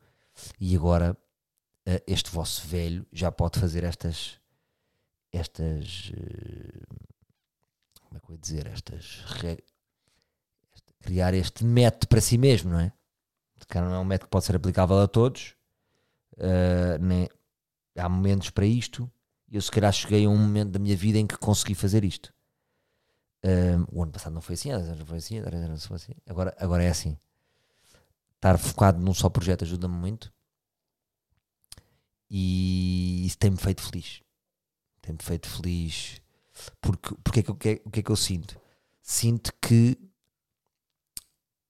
E 0.60 0.76
agora 0.76 1.18
uh, 1.88 2.04
este 2.08 2.30
vosso 2.32 2.68
velho 2.68 3.06
já 3.12 3.32
pode 3.32 3.60
fazer 3.60 3.84
estas 3.84 4.40
estas 5.32 6.12
uh, 6.12 6.97
como 8.08 8.18
é 8.18 8.20
que 8.20 8.30
eu 8.30 8.36
ia 8.36 8.42
dizer 8.42 8.68
estas 8.68 9.24
criar 11.02 11.34
este 11.34 11.64
método 11.64 12.08
para 12.08 12.22
si 12.22 12.38
mesmo, 12.38 12.72
não 12.72 12.80
é? 12.80 12.92
Que 13.68 13.80
não 13.80 13.94
é 13.94 14.00
um 14.00 14.06
método 14.06 14.28
que 14.28 14.32
pode 14.32 14.46
ser 14.46 14.56
aplicável 14.56 15.00
a 15.00 15.08
todos, 15.08 15.56
uh, 16.34 17.02
nem, 17.02 17.30
há 17.98 18.08
momentos 18.08 18.50
para 18.50 18.66
isto, 18.66 19.10
e 19.50 19.56
eu 19.56 19.62
se 19.62 19.72
calhar 19.72 19.92
cheguei 19.92 20.26
a 20.26 20.30
um 20.30 20.38
momento 20.38 20.72
da 20.72 20.80
minha 20.80 20.96
vida 20.96 21.18
em 21.18 21.26
que 21.26 21.38
consegui 21.38 21.76
fazer 21.76 22.04
isto. 22.04 22.34
Uh, 23.44 23.88
o 23.92 24.04
ano 24.04 24.12
passado 24.12 24.34
não 24.34 24.42
foi 24.42 24.56
assim, 24.56 24.72
não 24.72 25.06
foi 25.06 25.18
assim, 25.18 25.40
não 25.40 25.78
foi 25.78 25.96
assim. 25.96 26.14
Agora, 26.26 26.56
agora 26.60 26.84
é 26.84 26.90
assim. 26.90 27.18
Estar 28.36 28.58
focado 28.58 29.00
num 29.00 29.14
só 29.14 29.30
projeto 29.30 29.64
ajuda-me 29.64 29.96
muito 29.96 30.32
e 32.30 33.26
isso 33.26 33.38
tem-me 33.38 33.58
feito 33.58 33.82
feliz. 33.82 34.22
Tem-me 35.02 35.20
feito 35.22 35.48
feliz 35.48 36.22
porque, 36.82 37.16
porque 37.24 37.40
é 37.40 37.44
que, 37.44 37.52
o, 37.52 37.56
que 37.56 37.70
é, 37.70 37.82
o 37.86 37.90
que 37.90 38.00
é 38.00 38.04
que 38.04 38.12
eu 38.12 38.16
sinto? 38.16 38.60
Sinto 39.02 39.52
que 39.62 39.98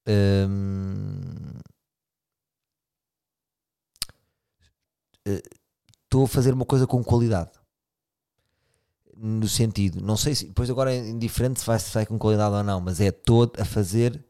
hum, 0.07 1.59
estou 6.03 6.23
a 6.23 6.27
fazer 6.27 6.53
uma 6.53 6.65
coisa 6.65 6.87
com 6.87 7.03
qualidade. 7.03 7.51
No 9.15 9.47
sentido, 9.47 9.99
não 9.99 10.15
sei 10.15 10.35
se, 10.35 10.45
depois 10.45 10.69
agora 10.69 10.93
é 10.93 11.09
indiferente 11.09 11.59
se 11.59 11.65
vai, 11.65 11.79
se 11.79 11.91
vai 11.91 12.05
com 12.05 12.19
qualidade 12.19 12.53
ou 12.53 12.63
não, 12.63 12.79
mas 12.79 13.01
é 13.01 13.11
todo 13.11 13.59
a 13.59 13.65
fazer, 13.65 14.23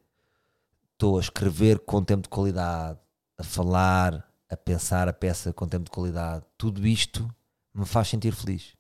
estou 0.94 1.18
a 1.18 1.22
escrever 1.22 1.80
com 1.80 2.02
tempo 2.02 2.24
de 2.24 2.30
qualidade, 2.30 2.98
a 3.38 3.44
falar, 3.44 4.26
a 4.50 4.56
pensar 4.56 5.10
a 5.10 5.14
peça 5.14 5.52
com 5.52 5.68
tempo 5.68 5.86
de 5.86 5.92
qualidade. 5.92 6.46
Tudo 6.58 6.88
isto 6.88 7.30
me 7.74 7.86
faz 7.86 8.08
sentir 8.08 8.34
feliz 8.34 8.76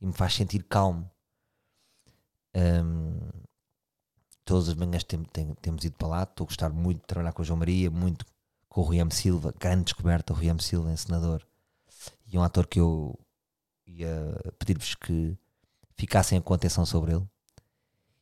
e 0.00 0.06
me 0.06 0.14
faz 0.14 0.34
sentir 0.34 0.64
calmo. 0.64 1.10
Um, 2.54 3.18
todas 4.44 4.68
as 4.68 4.74
manhãs 4.74 5.04
tem, 5.04 5.22
tem, 5.24 5.54
temos 5.60 5.84
ido 5.84 5.96
para 5.96 6.08
lá. 6.08 6.22
Estou 6.22 6.44
a 6.44 6.48
gostar 6.48 6.70
muito 6.70 7.00
de 7.00 7.06
trabalhar 7.06 7.32
com 7.32 7.42
o 7.42 7.44
João 7.44 7.58
Maria, 7.58 7.90
muito 7.90 8.24
com 8.68 8.80
o 8.80 8.84
Rui 8.84 8.98
M. 8.98 9.12
Silva, 9.12 9.54
grande 9.58 9.84
descoberta, 9.84 10.32
o 10.32 10.36
Rui 10.36 10.48
M. 10.48 10.62
Silva, 10.62 10.92
encenador 10.92 11.44
e 12.30 12.38
um 12.38 12.42
ator 12.42 12.66
que 12.66 12.78
eu 12.78 13.18
ia 13.86 14.40
pedir-vos 14.58 14.94
que 14.94 15.36
ficassem 15.96 16.40
com 16.40 16.54
atenção 16.54 16.86
sobre 16.86 17.12
ele. 17.12 17.26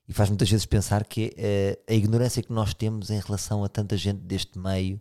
E 0.09 0.13
faz 0.13 0.31
muitas 0.31 0.51
vezes 0.51 0.65
pensar 0.65 1.05
que 1.05 1.35
é 1.37 1.79
a 1.87 1.93
ignorância 1.93 2.43
que 2.43 2.53
nós 2.53 2.73
temos 2.73 3.11
em 3.11 3.21
relação 3.21 3.63
a 3.63 3.69
tanta 3.69 3.97
gente 3.97 4.21
deste 4.21 4.59
meio 4.59 4.99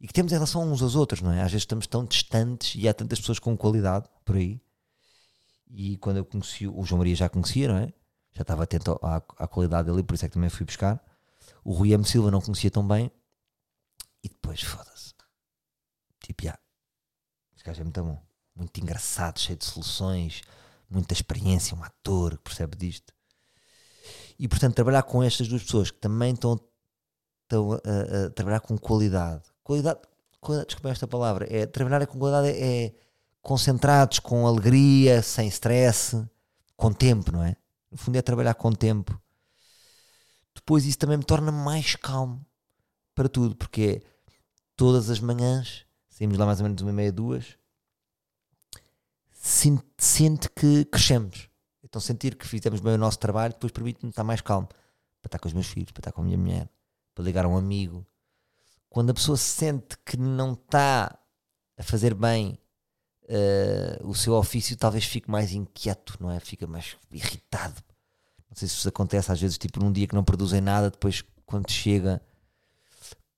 e 0.00 0.06
que 0.06 0.12
temos 0.12 0.30
em 0.30 0.36
relação 0.36 0.70
uns 0.70 0.80
aos 0.82 0.94
outros, 0.94 1.20
não 1.20 1.32
é? 1.32 1.42
Às 1.42 1.50
vezes 1.50 1.62
estamos 1.62 1.86
tão 1.88 2.04
distantes 2.04 2.80
e 2.80 2.88
há 2.88 2.94
tantas 2.94 3.18
pessoas 3.18 3.40
com 3.40 3.56
qualidade 3.56 4.08
por 4.24 4.36
aí. 4.36 4.60
E 5.68 5.96
quando 5.96 6.18
eu 6.18 6.24
conheci, 6.24 6.68
o 6.68 6.84
João 6.84 6.98
Maria 6.98 7.16
já 7.16 7.28
conhecia, 7.28 7.66
não 7.66 7.78
é? 7.78 7.92
Já 8.36 8.42
estava 8.42 8.64
atento 8.64 9.00
à, 9.02 9.16
à 9.16 9.48
qualidade 9.48 9.90
dele, 9.90 10.02
por 10.02 10.14
isso 10.14 10.26
é 10.26 10.28
que 10.28 10.34
também 10.34 10.50
fui 10.50 10.66
buscar. 10.66 11.02
O 11.64 11.72
Rui 11.72 11.92
M. 11.92 12.04
Silva 12.04 12.30
não 12.30 12.40
conhecia 12.40 12.70
tão 12.70 12.86
bem. 12.86 13.10
E 14.22 14.28
depois, 14.28 14.60
foda-se. 14.60 15.14
Tipo, 16.22 16.44
já. 16.44 16.58
Este 17.54 17.64
gajo 17.64 17.80
é 17.80 17.84
muito 17.84 18.02
bom 18.02 18.26
muito 18.56 18.80
engraçado, 18.80 19.38
cheio 19.38 19.58
de 19.58 19.64
soluções, 19.64 20.40
muita 20.88 21.12
experiência, 21.12 21.76
um 21.76 21.84
ator 21.84 22.38
que 22.38 22.44
percebe 22.44 22.76
disto. 22.76 23.12
E 24.38 24.48
portanto, 24.48 24.74
trabalhar 24.74 25.02
com 25.02 25.22
estas 25.22 25.46
duas 25.46 25.62
pessoas 25.62 25.90
que 25.90 25.98
também 25.98 26.32
estão, 26.32 26.58
a, 27.52 27.56
a, 27.56 28.26
a 28.26 28.30
trabalhar 28.30 28.60
com 28.60 28.76
qualidade. 28.78 29.42
Qualidade, 29.62 30.00
qualidade, 30.40 30.76
esta 30.84 31.06
palavra, 31.06 31.46
é 31.50 31.66
trabalhar 31.66 32.06
com 32.06 32.18
qualidade 32.18 32.48
é, 32.48 32.86
é 32.86 32.94
concentrados, 33.42 34.18
com 34.18 34.46
alegria, 34.46 35.22
sem 35.22 35.46
stress, 35.48 36.16
com 36.76 36.92
tempo, 36.92 37.30
não 37.30 37.44
é? 37.44 37.56
No 37.96 38.02
fundo 38.02 38.16
é 38.16 38.20
trabalhar 38.20 38.52
com 38.52 38.70
tempo. 38.72 39.18
Depois 40.54 40.84
isso 40.84 40.98
também 40.98 41.16
me 41.16 41.24
torna 41.24 41.50
mais 41.50 41.96
calmo 41.96 42.44
para 43.14 43.26
tudo, 43.26 43.56
porque 43.56 44.02
é 44.04 44.08
todas 44.76 45.08
as 45.08 45.18
manhãs, 45.18 45.86
saímos 46.10 46.36
lá 46.36 46.44
mais 46.44 46.60
ou 46.60 46.64
menos 46.64 46.82
uma 46.82 46.90
e 46.90 46.94
meia, 46.94 47.10
duas, 47.10 47.56
sente, 49.32 50.50
que 50.50 50.84
crescemos. 50.84 51.48
Então 51.82 51.98
sentir 51.98 52.36
que 52.36 52.46
fizemos 52.46 52.80
bem 52.80 52.92
o 52.92 52.98
nosso 52.98 53.18
trabalho 53.18 53.54
depois 53.54 53.72
permite-me 53.72 54.10
estar 54.10 54.24
mais 54.24 54.42
calmo. 54.42 54.68
Para 55.22 55.28
estar 55.28 55.38
com 55.38 55.48
os 55.48 55.54
meus 55.54 55.66
filhos, 55.66 55.90
para 55.90 56.00
estar 56.00 56.12
com 56.12 56.20
a 56.20 56.24
minha 56.24 56.36
mulher, 56.36 56.68
para 57.14 57.24
ligar 57.24 57.46
a 57.46 57.48
um 57.48 57.56
amigo. 57.56 58.06
Quando 58.90 59.08
a 59.08 59.14
pessoa 59.14 59.38
sente 59.38 59.96
que 60.04 60.18
não 60.18 60.52
está 60.52 61.18
a 61.78 61.82
fazer 61.82 62.12
bem 62.12 62.58
uh, 63.28 64.08
o 64.08 64.14
seu 64.14 64.34
ofício, 64.34 64.76
talvez 64.76 65.04
fique 65.04 65.30
mais 65.30 65.52
inquieto, 65.52 66.16
não 66.20 66.30
é? 66.30 66.40
Fica 66.40 66.66
mais 66.66 66.96
irritado. 67.10 67.82
Não 68.48 68.56
sei 68.56 68.68
se 68.68 68.74
isso 68.74 68.88
acontece 68.88 69.30
às 69.30 69.40
vezes, 69.40 69.58
tipo 69.58 69.80
num 69.80 69.92
dia 69.92 70.06
que 70.06 70.14
não 70.14 70.24
produzem 70.24 70.60
nada, 70.60 70.90
depois 70.90 71.24
quando 71.44 71.70
chega 71.70 72.20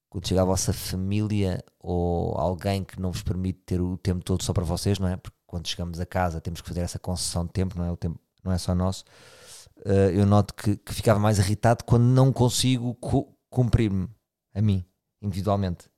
quando 0.08 0.26
chega 0.26 0.40
a 0.40 0.44
vossa 0.44 0.72
família 0.72 1.62
ou 1.78 2.34
alguém 2.38 2.82
que 2.82 2.98
não 2.98 3.12
vos 3.12 3.22
permite 3.22 3.60
ter 3.66 3.80
o 3.80 3.98
tempo 3.98 4.24
todo 4.24 4.42
só 4.42 4.54
para 4.54 4.64
vocês, 4.64 4.98
não 4.98 5.06
é? 5.06 5.16
Porque 5.16 5.36
quando 5.46 5.66
chegamos 5.66 6.00
a 6.00 6.06
casa 6.06 6.40
temos 6.40 6.60
que 6.60 6.68
fazer 6.68 6.80
essa 6.80 6.98
concessão 6.98 7.44
de 7.44 7.52
tempo, 7.52 7.76
não 7.76 7.84
é, 7.84 7.90
o 7.90 7.96
tempo, 7.96 8.18
não 8.42 8.52
é 8.52 8.58
só 8.58 8.74
nosso. 8.74 9.04
Uh, 9.84 10.10
eu 10.12 10.26
noto 10.26 10.54
que, 10.54 10.76
que, 10.76 10.94
ficava 10.94 11.20
mais 11.20 11.38
irritado 11.38 11.84
quando 11.84 12.04
não 12.04 12.32
consigo 12.32 12.98
cumprir-me 13.50 14.08
a 14.54 14.62
mim, 14.62 14.84
individualmente. 15.20 15.90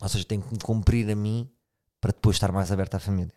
Ou 0.00 0.08
seja, 0.08 0.24
tenho 0.24 0.42
que 0.42 0.52
me 0.52 0.58
cumprir 0.58 1.10
a 1.10 1.16
mim 1.16 1.50
para 2.04 2.12
depois 2.12 2.36
estar 2.36 2.52
mais 2.52 2.70
aberto 2.70 2.96
à 2.96 2.98
família. 2.98 3.32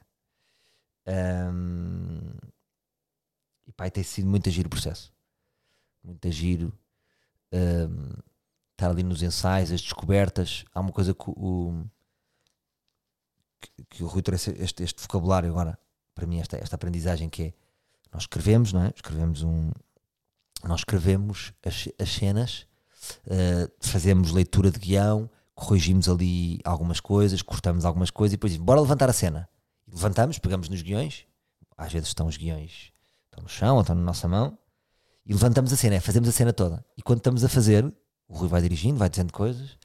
Um, 1.08 2.34
e 3.66 3.72
pai, 3.72 3.90
tem 3.90 4.04
sido 4.04 4.28
muito 4.28 4.50
agir 4.50 4.66
o 4.66 4.70
processo. 4.70 5.14
Muito 6.04 6.28
agir. 6.28 6.66
Um, 6.66 6.74
estar 8.74 8.90
ali 8.90 9.04
nos 9.04 9.24
ensaios, 9.24 9.72
as 9.72 9.80
descobertas. 9.80 10.66
Há 10.76 10.82
uma 10.82 10.92
coisa 10.92 11.14
que 11.14 11.30
o, 11.30 11.82
que, 13.62 13.84
que 13.86 14.04
o 14.04 14.08
Rui 14.08 14.22
trouxe 14.22 14.52
este, 14.62 14.84
este 14.84 15.02
vocabulário 15.02 15.50
agora, 15.50 15.80
para 16.14 16.28
mim, 16.28 16.42
esta, 16.42 16.58
esta 16.58 16.76
aprendizagem 16.76 17.30
que 17.30 17.44
é 17.44 17.54
nós 18.12 18.24
escrevemos, 18.24 18.74
não 18.74 18.84
é? 18.84 18.92
Escrevemos 18.94 19.44
um. 19.44 19.72
Nós 20.66 20.82
escrevemos 20.82 21.54
as, 21.66 21.88
as 21.98 22.10
cenas, 22.10 22.68
uh, 23.28 23.72
fazemos 23.80 24.34
leitura 24.34 24.70
de 24.70 24.80
guião, 24.80 25.30
corrigimos 25.58 26.08
ali 26.08 26.60
algumas 26.64 27.00
coisas, 27.00 27.42
cortamos 27.42 27.84
algumas 27.84 28.12
coisas 28.12 28.34
e 28.34 28.38
depois 28.38 28.56
bora 28.58 28.80
levantar 28.80 29.10
a 29.10 29.14
cena. 29.14 29.50
Levantamos, 29.92 30.38
pegamos 30.38 30.70
nos 30.70 30.84
guiões, 30.84 31.26
às 31.76 31.92
vezes 31.92 32.10
estão 32.10 32.28
os 32.28 32.38
guiões 32.38 32.92
estão 33.26 33.44
no 33.44 33.50
chão 33.50 33.76
ou 33.76 33.82
estão 33.82 33.96
na 33.96 34.02
nossa 34.02 34.28
mão, 34.28 34.58
e 35.26 35.34
levantamos 35.34 35.74
a 35.74 35.76
cena, 35.76 35.96
é, 35.96 36.00
fazemos 36.00 36.30
a 36.30 36.32
cena 36.32 36.54
toda. 36.54 36.86
E 36.96 37.02
quando 37.02 37.20
estamos 37.20 37.44
a 37.44 37.50
fazer, 37.50 37.84
o 38.28 38.38
Rui 38.38 38.48
vai 38.48 38.62
dirigindo, 38.62 38.98
vai 38.98 39.10
dizendo 39.10 39.34
coisas, 39.34 39.78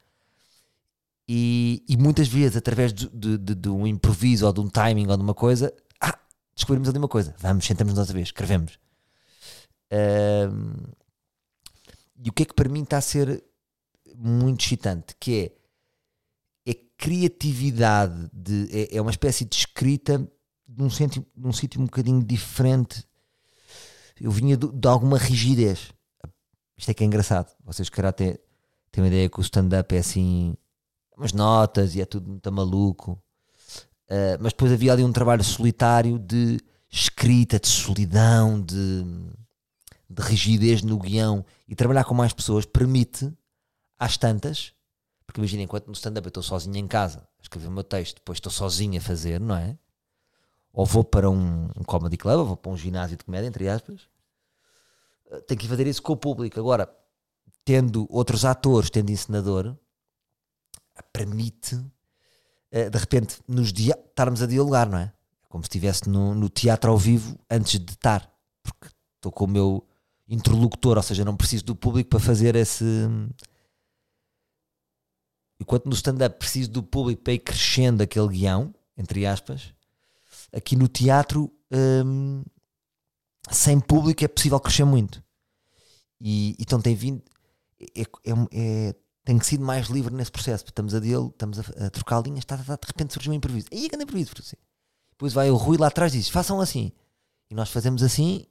e, 1.27 1.83
e 1.87 1.97
muitas 1.97 2.27
vezes, 2.27 2.55
através 2.55 2.93
de, 2.93 3.09
de, 3.09 3.37
de, 3.37 3.55
de, 3.55 3.69
um 3.69 3.87
improviso 3.87 4.45
ou 4.45 4.53
de 4.53 4.59
um 4.59 4.69
timing 4.69 5.07
ou 5.07 5.17
de 5.17 5.23
uma 5.23 5.33
coisa, 5.33 5.73
ah, 5.99 6.17
descobrimos 6.55 6.87
ali 6.87 6.97
uma 6.97 7.07
coisa. 7.07 7.33
Vamos, 7.39 7.65
sentamos 7.65 7.97
outra 7.97 8.13
vez, 8.13 8.27
escrevemos. 8.27 8.77
Um, 9.91 10.73
e 12.23 12.29
o 12.29 12.33
que 12.33 12.43
é 12.43 12.45
que 12.45 12.53
para 12.53 12.69
mim 12.69 12.83
está 12.83 12.97
a 12.97 13.01
ser 13.01 13.43
muito 14.15 14.63
excitante? 14.63 15.15
Que 15.19 15.45
é 15.45 15.62
criatividade, 16.97 18.29
de, 18.33 18.69
é, 18.71 18.97
é 18.97 19.01
uma 19.01 19.11
espécie 19.11 19.45
de 19.45 19.55
escrita 19.55 20.25
num, 20.67 20.89
sítio, 20.89 21.25
num 21.35 21.51
sítio 21.51 21.81
um 21.81 21.85
bocadinho 21.85 22.23
diferente. 22.23 23.05
Eu 24.19 24.31
vinha 24.31 24.55
de, 24.55 24.71
de, 24.71 24.87
alguma 24.87 25.17
rigidez. 25.17 25.91
Isto 26.77 26.91
é 26.91 26.93
que 26.93 27.03
é 27.03 27.07
engraçado. 27.07 27.51
Vocês, 27.63 27.89
que 27.89 28.01
têm, 28.13 28.37
têm 28.91 29.03
uma 29.03 29.07
ideia 29.07 29.29
que 29.29 29.39
o 29.39 29.41
stand-up 29.41 29.95
é 29.95 29.99
assim 29.99 30.55
umas 31.17 31.33
notas 31.33 31.95
e 31.95 32.01
é 32.01 32.05
tudo 32.05 32.29
muito 32.29 32.51
maluco. 32.51 33.21
Uh, 34.09 34.37
mas 34.39 34.53
depois 34.53 34.71
havia 34.71 34.91
ali 34.93 35.03
um 35.03 35.11
trabalho 35.11 35.43
solitário 35.43 36.19
de 36.19 36.59
escrita, 36.89 37.59
de 37.59 37.67
solidão, 37.67 38.61
de, 38.61 39.03
de 40.09 40.21
rigidez 40.21 40.81
no 40.81 40.97
guião. 40.99 41.45
E 41.67 41.75
trabalhar 41.75 42.03
com 42.03 42.13
mais 42.13 42.33
pessoas 42.33 42.65
permite, 42.65 43.31
às 43.97 44.17
tantas, 44.17 44.73
porque 45.25 45.39
imagina, 45.39 45.63
enquanto 45.63 45.87
no 45.87 45.93
stand-up 45.93 46.25
eu 46.25 46.29
estou 46.29 46.43
sozinho 46.43 46.77
em 46.77 46.87
casa 46.87 47.19
a 47.39 47.41
escrever 47.41 47.67
o 47.67 47.71
meu 47.71 47.83
texto, 47.83 48.15
depois 48.15 48.37
estou 48.37 48.51
sozinho 48.51 48.97
a 48.97 49.01
fazer, 49.01 49.39
não 49.39 49.55
é? 49.55 49.77
Ou 50.71 50.85
vou 50.85 51.03
para 51.03 51.29
um, 51.29 51.65
um 51.77 51.83
comedy 51.83 52.17
club, 52.17 52.39
ou 52.39 52.45
vou 52.45 52.57
para 52.57 52.71
um 52.71 52.77
ginásio 52.77 53.15
de 53.15 53.23
comédia, 53.23 53.47
entre 53.47 53.69
aspas, 53.69 54.01
uh, 55.27 55.41
tenho 55.41 55.59
que 55.59 55.67
fazer 55.67 55.87
isso 55.87 56.01
com 56.01 56.13
o 56.13 56.17
público. 56.17 56.59
Agora, 56.59 56.93
tendo 57.63 58.07
outros 58.09 58.43
atores, 58.43 58.89
tendo 58.89 59.11
encenador, 59.11 59.75
permite 61.11 61.75
uh, 61.75 62.89
de 62.91 62.97
repente 62.97 63.39
nos 63.47 63.71
estarmos 63.71 64.41
a 64.41 64.47
dialogar, 64.47 64.89
não 64.89 64.97
é? 64.97 65.03
é 65.03 65.47
como 65.47 65.63
se 65.63 65.67
estivesse 65.67 66.09
no, 66.09 66.33
no 66.33 66.49
teatro 66.49 66.91
ao 66.91 66.97
vivo 66.97 67.37
antes 67.49 67.79
de 67.79 67.91
estar, 67.91 68.29
porque 68.63 68.87
estou 69.15 69.31
com 69.31 69.45
o 69.45 69.47
meu 69.47 69.87
interlocutor, 70.27 70.97
ou 70.97 71.03
seja, 71.03 71.23
não 71.23 71.37
preciso 71.37 71.65
do 71.65 71.75
público 71.75 72.09
para 72.09 72.19
fazer 72.19 72.55
esse 72.55 72.85
enquanto 75.59 75.85
no 75.85 75.93
stand-up 75.93 76.37
preciso 76.37 76.69
do 76.69 76.83
público 76.83 77.21
para 77.23 77.33
ir 77.33 77.39
crescendo 77.39 78.01
aquele 78.01 78.27
guião, 78.27 78.73
entre 78.97 79.25
aspas, 79.25 79.73
aqui 80.51 80.75
no 80.75 80.87
teatro, 80.87 81.51
hum, 81.71 82.43
sem 83.49 83.79
público 83.79 84.23
é 84.23 84.27
possível 84.27 84.59
crescer 84.59 84.85
muito. 84.85 85.23
E 86.19 86.55
então 86.59 86.81
tem 86.81 86.95
vindo, 86.95 87.21
é, 87.79 88.01
é, 88.01 88.33
é, 88.51 88.95
tem 89.25 89.39
sido 89.41 89.63
mais 89.63 89.87
livre 89.87 90.13
nesse 90.13 90.31
processo. 90.31 90.65
Estamos 90.65 90.95
a 90.95 90.99
dele, 90.99 91.27
estamos 91.27 91.59
a, 91.59 91.85
a 91.85 91.89
trocar 91.89 92.21
linhas, 92.21 92.45
tá, 92.45 92.57
tá, 92.57 92.63
tá, 92.63 92.75
de 92.75 92.87
repente 92.87 93.13
surgiu 93.13 93.31
um 93.31 93.35
improviso. 93.35 93.67
Aí 93.71 93.85
é 93.91 93.95
anda 93.95 94.03
improviso. 94.03 94.31
Assim. 94.39 94.57
Depois 95.11 95.33
vai 95.33 95.49
o 95.49 95.55
Rui 95.55 95.77
lá 95.77 95.87
atrás 95.87 96.13
e 96.13 96.17
diz: 96.19 96.29
façam 96.29 96.61
assim. 96.61 96.91
E 97.49 97.55
nós 97.55 97.69
fazemos 97.69 98.01
assim, 98.01 98.47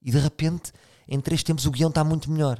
e 0.00 0.10
de 0.10 0.18
repente, 0.18 0.72
em 1.06 1.20
três 1.20 1.42
tempos, 1.42 1.66
o 1.66 1.70
guião 1.70 1.90
está 1.90 2.02
muito 2.02 2.30
melhor. 2.30 2.58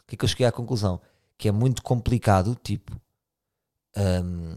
O 0.00 0.06
que 0.06 0.14
é 0.14 0.18
que 0.18 0.24
eu 0.24 0.28
cheguei 0.28 0.46
à 0.46 0.52
conclusão? 0.52 1.00
Que 1.42 1.48
é 1.48 1.52
muito 1.52 1.82
complicado, 1.82 2.54
tipo, 2.54 2.96
um, 3.96 4.54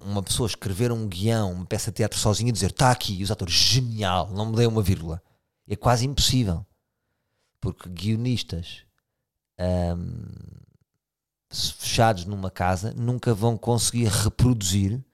uma 0.00 0.22
pessoa 0.22 0.46
escrever 0.46 0.92
um 0.92 1.08
guião, 1.08 1.50
uma 1.50 1.66
peça 1.66 1.90
de 1.90 1.96
teatro 1.96 2.16
sozinha 2.16 2.50
e 2.50 2.52
dizer 2.52 2.70
está 2.70 2.92
aqui, 2.92 3.20
os 3.20 3.32
atores, 3.32 3.52
genial, 3.52 4.30
não 4.30 4.46
me 4.46 4.54
dei 4.54 4.64
uma 4.64 4.80
vírgula. 4.80 5.20
É 5.66 5.74
quase 5.74 6.06
impossível. 6.06 6.64
Porque 7.60 7.88
guionistas 7.88 8.84
um, 9.58 10.24
fechados 11.50 12.24
numa 12.24 12.48
casa 12.48 12.94
nunca 12.94 13.34
vão 13.34 13.58
conseguir 13.58 14.06
reproduzir 14.06 15.04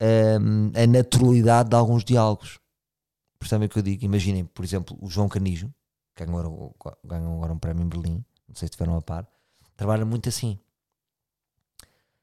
um, 0.00 0.72
a 0.74 0.86
naturalidade 0.86 1.68
de 1.68 1.76
alguns 1.76 2.02
diálogos. 2.02 2.58
Percebem 3.38 3.66
o 3.66 3.68
que 3.68 3.80
eu 3.80 3.82
digo? 3.82 4.02
Imaginem, 4.02 4.46
por 4.46 4.64
exemplo, 4.64 4.96
o 4.98 5.10
João 5.10 5.28
Canijo, 5.28 5.70
que 6.14 6.24
ganhou 6.24 6.74
agora, 6.80 6.98
ganhou 7.04 7.34
agora 7.34 7.52
um 7.52 7.58
prémio 7.58 7.84
em 7.84 7.88
Berlim, 7.90 8.24
não 8.48 8.54
sei 8.54 8.66
se 8.66 8.72
estiveram 8.72 8.96
a 8.96 9.02
par, 9.02 9.26
trabalha 9.76 10.04
muito 10.04 10.28
assim. 10.28 10.58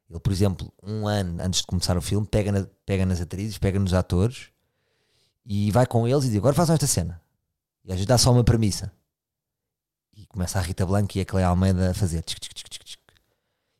Ele, 0.09 0.19
por 0.19 0.31
exemplo, 0.31 0.71
um 0.83 1.07
ano 1.07 1.41
antes 1.41 1.61
de 1.61 1.67
começar 1.67 1.97
o 1.97 2.01
filme, 2.01 2.27
pega, 2.27 2.51
na, 2.51 2.67
pega 2.85 3.05
nas 3.05 3.19
atrizes, 3.19 3.57
pega 3.57 3.79
nos 3.79 3.93
atores 3.93 4.49
e 5.45 5.71
vai 5.71 5.85
com 5.85 6.07
eles 6.07 6.25
e 6.25 6.29
diz: 6.29 6.37
Agora 6.37 6.55
façam 6.55 6.73
esta 6.73 6.87
cena. 6.87 7.21
E 7.83 7.91
às 7.91 7.95
vezes 7.95 8.05
dá 8.05 8.17
só 8.17 8.31
uma 8.31 8.43
premissa. 8.43 8.91
E 10.15 10.25
começa 10.27 10.59
a 10.59 10.61
Rita 10.61 10.85
Blanco 10.85 11.17
e 11.17 11.21
a 11.21 11.25
Cleia 11.25 11.47
Almeida 11.47 11.91
a 11.91 11.93
fazer. 11.93 12.21
Tchic, 12.21 12.39
tchic, 12.39 12.69
tchic, 12.69 12.97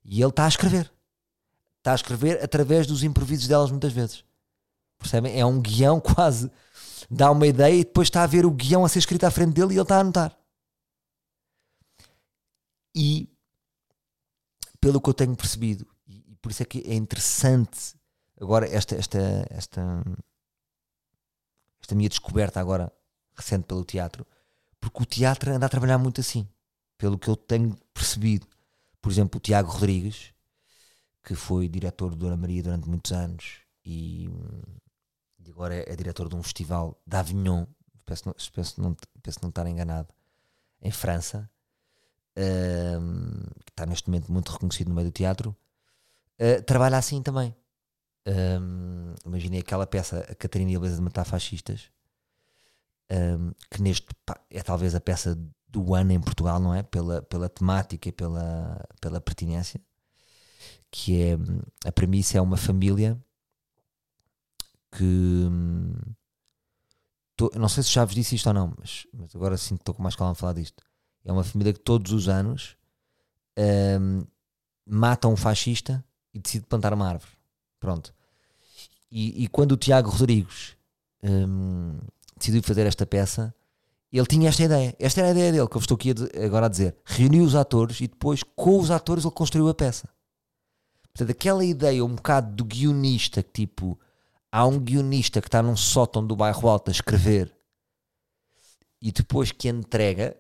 e 0.04 0.22
ele 0.22 0.30
está 0.30 0.46
a 0.46 0.50
escrever. 0.50 0.92
Está 1.78 1.92
a 1.92 1.96
escrever 1.96 2.44
através 2.44 2.86
dos 2.88 3.04
improvisos 3.04 3.48
delas 3.48 3.72
muitas 3.72 3.94
vezes. 3.94 4.24
Percebem? 4.98 5.40
É 5.40 5.46
um 5.46 5.62
guião 5.62 6.00
quase. 6.02 6.52
Dá 7.10 7.32
uma 7.32 7.48
ideia 7.48 7.76
e 7.76 7.84
depois 7.84 8.08
está 8.08 8.24
a 8.24 8.28
ver 8.28 8.46
o 8.46 8.52
guião 8.52 8.84
a 8.84 8.90
ser 8.90 9.00
escrito 9.00 9.26
à 9.26 9.32
frente 9.32 9.54
dele 9.54 9.74
e 9.74 9.76
ele 9.76 9.82
está 9.82 9.98
a 9.98 10.00
anotar. 10.00 10.38
E, 12.96 13.30
pelo 14.80 15.02
que 15.02 15.10
eu 15.10 15.14
tenho 15.14 15.36
percebido, 15.36 15.88
e 16.08 16.36
por 16.42 16.52
isso 16.52 16.62
é 16.62 16.66
que 16.66 16.80
é 16.80 16.94
interessante 16.94 17.96
agora 18.40 18.68
esta, 18.68 18.96
esta, 18.96 19.20
esta, 19.50 20.04
esta 21.82 21.96
minha 21.96 22.10
descoberta 22.10 22.60
agora 22.60 22.92
recente 23.36 23.66
pelo 23.66 23.86
teatro, 23.86 24.26
porque 24.80 25.04
o 25.04 25.06
teatro 25.06 25.52
anda 25.52 25.66
a 25.66 25.70
trabalhar 25.70 25.98
muito 25.98 26.22
assim, 26.22 26.48
pelo 26.98 27.18
que 27.18 27.30
eu 27.30 27.36
tenho 27.36 27.76
percebido. 27.94 28.48
Por 29.02 29.12
exemplo, 29.12 29.38
o 29.38 29.42
Tiago 29.42 29.72
Rodrigues, 29.72 30.34
que 31.24 31.36
foi 31.36 31.68
diretor 31.68 32.12
do 32.12 32.18
Dona 32.18 32.38
Maria 32.38 32.62
durante 32.62 32.88
muitos 32.88 33.12
anos 33.12 33.62
e, 33.86 34.30
agora 35.50 35.76
é, 35.76 35.92
é, 35.92 35.96
diretor 35.96 36.28
de 36.28 36.36
um 36.36 36.44
festival 36.44 37.02
da 37.06 37.20
Avignon, 37.20 37.66
penso, 38.06 38.34
penso, 38.54 38.82
não, 38.82 38.96
penso 39.22 39.40
não 39.42 39.50
estar 39.50 39.68
enganado, 39.68 40.14
em 40.82 40.92
França, 40.92 41.50
que 42.36 43.72
está 43.72 43.86
neste 43.86 44.10
momento 44.10 44.32
muito 44.32 44.52
reconhecido 44.52 44.90
no 44.90 44.96
meio 44.96 45.08
do 45.08 45.14
teatro, 45.14 45.56
uh, 46.40 46.62
trabalha 46.64 46.98
assim 46.98 47.22
também. 47.22 47.56
Um, 48.26 49.14
imaginei 49.26 49.60
aquela 49.60 49.86
peça, 49.86 50.20
a 50.20 50.36
Catarina 50.36 50.72
e 50.72 50.76
a 50.76 50.80
Beleza 50.80 50.96
de 50.96 51.02
Matar 51.02 51.26
Fascistas, 51.26 51.92
um, 53.12 53.52
que 53.70 53.82
neste 53.82 54.08
é 54.50 54.64
talvez 54.64 54.96
a 54.96 55.02
peça 55.02 55.38
do 55.68 55.94
ano 55.94 56.12
em 56.12 56.22
Portugal, 56.22 56.60
não 56.60 56.74
é? 56.74 56.84
Pela, 56.84 57.22
pela 57.24 57.50
temática 57.50 58.08
e 58.08 58.12
pela, 58.12 58.80
pela 59.02 59.20
pertinência, 59.20 59.82
que 60.90 61.22
é 61.22 61.38
a 61.86 61.92
premissa 61.92 62.38
é 62.38 62.42
uma 62.42 62.58
família 62.58 63.20
que 64.92 65.50
tô, 67.36 67.52
não 67.56 67.68
sei 67.68 67.84
se 67.84 67.90
já 67.90 68.06
vos 68.06 68.16
disse 68.16 68.36
isto 68.36 68.48
ou 68.48 68.54
não, 68.54 68.74
mas, 68.78 69.08
mas 69.12 69.36
agora 69.36 69.58
sim 69.58 69.76
estou 69.76 69.94
com 69.94 70.04
mais 70.04 70.16
calma 70.16 70.34
a 70.34 70.36
falar 70.36 70.54
disto. 70.54 70.84
É 71.26 71.32
uma 71.32 71.44
família 71.44 71.74
que 71.74 71.80
todos 71.80 72.12
os 72.12 72.28
anos 72.28 72.76
um, 73.58 74.24
mata 74.86 75.28
um 75.28 75.36
fascista 75.36 76.04
e 76.34 76.40
decide 76.40 76.66
plantar 76.66 76.94
uma 76.94 77.08
árvore. 77.08 77.32
Pronto. 77.80 78.14
E, 79.10 79.44
e 79.44 79.48
quando 79.48 79.74
o 79.74 79.78
Tiago 79.78 80.10
Rodrigues 80.10 80.76
um, 81.24 81.98
decidiu 82.38 82.64
fazer 82.64 82.86
esta 82.86 83.06
peça, 83.06 83.54
ele 84.12 84.28
tinha 84.28 84.50
esta 84.50 84.64
ideia. 84.64 84.96
Esta 85.00 85.22
era 85.22 85.30
a 85.30 85.32
ideia 85.32 85.52
dele, 85.52 85.68
que 85.68 85.76
eu 85.76 85.82
estou 85.82 85.96
aqui 85.96 86.14
agora 86.44 86.68
a 86.68 86.70
dizer. 86.70 86.96
Reuniu 87.06 87.44
os 87.44 87.56
atores 87.56 88.00
e 88.02 88.08
depois, 88.08 88.44
com 88.44 88.80
os 88.80 88.92
atores, 88.92 89.24
ele 89.24 89.34
construiu 89.34 89.68
a 89.70 89.74
peça. 89.74 90.10
Portanto, 91.14 91.32
aquela 91.32 91.64
ideia 91.64 92.04
um 92.04 92.16
bocado 92.16 92.56
do 92.56 92.66
guionista, 92.66 93.42
que 93.44 93.66
tipo, 93.66 94.00
há 94.52 94.66
um 94.66 94.80
guionista 94.80 95.42
que 95.42 95.48
está 95.48 95.62
num 95.62 95.76
sótão 95.76 96.26
do 96.26 96.36
bairro 96.36 96.68
Alto 96.68 96.90
a 96.90 96.92
escrever 96.92 97.56
e 99.02 99.12
depois 99.12 99.52
que 99.52 99.68
entrega 99.68 100.36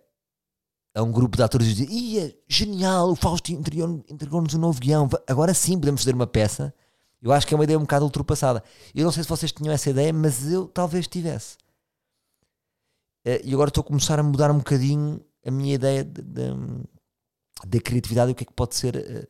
a 0.93 1.01
um 1.01 1.12
grupo 1.12 1.36
de 1.36 1.43
atores 1.43 1.67
e 1.67 1.73
diz: 1.73 1.89
Ia, 1.89 2.38
genial, 2.47 3.12
o 3.12 3.15
Fausto 3.15 3.51
entregou-nos 3.51 4.53
um 4.53 4.60
novo 4.60 4.79
guião, 4.79 5.10
agora 5.27 5.53
sim 5.53 5.79
podemos 5.79 6.01
fazer 6.01 6.13
uma 6.13 6.27
peça. 6.27 6.73
Eu 7.21 7.32
acho 7.32 7.47
que 7.47 7.53
é 7.53 7.58
uma 7.58 7.63
ideia 7.63 7.79
um 7.79 7.84
bocado 7.84 8.06
ultrapassada. 8.06 8.62
Eu 8.93 9.06
não 9.06 9.12
sei 9.12 9.23
se 9.23 9.29
vocês 9.29 9.51
tinham 9.51 9.73
essa 9.73 9.89
ideia, 9.89 10.12
mas 10.12 10.51
eu 10.51 10.67
talvez 10.67 11.08
tivesse. 11.08 11.56
Uh, 13.25 13.39
e 13.43 13.53
agora 13.53 13.69
estou 13.69 13.82
a 13.82 13.86
começar 13.86 14.19
a 14.19 14.23
mudar 14.23 14.51
um 14.51 14.58
bocadinho 14.58 15.25
a 15.45 15.49
minha 15.49 15.73
ideia 15.73 16.03
da 16.03 17.79
criatividade 17.82 18.32
e 18.32 18.34
o 18.34 18.36
que 18.36 18.43
é 18.43 18.45
que 18.45 18.53
pode 18.53 18.75
ser 18.75 18.95
uh, 18.97 19.27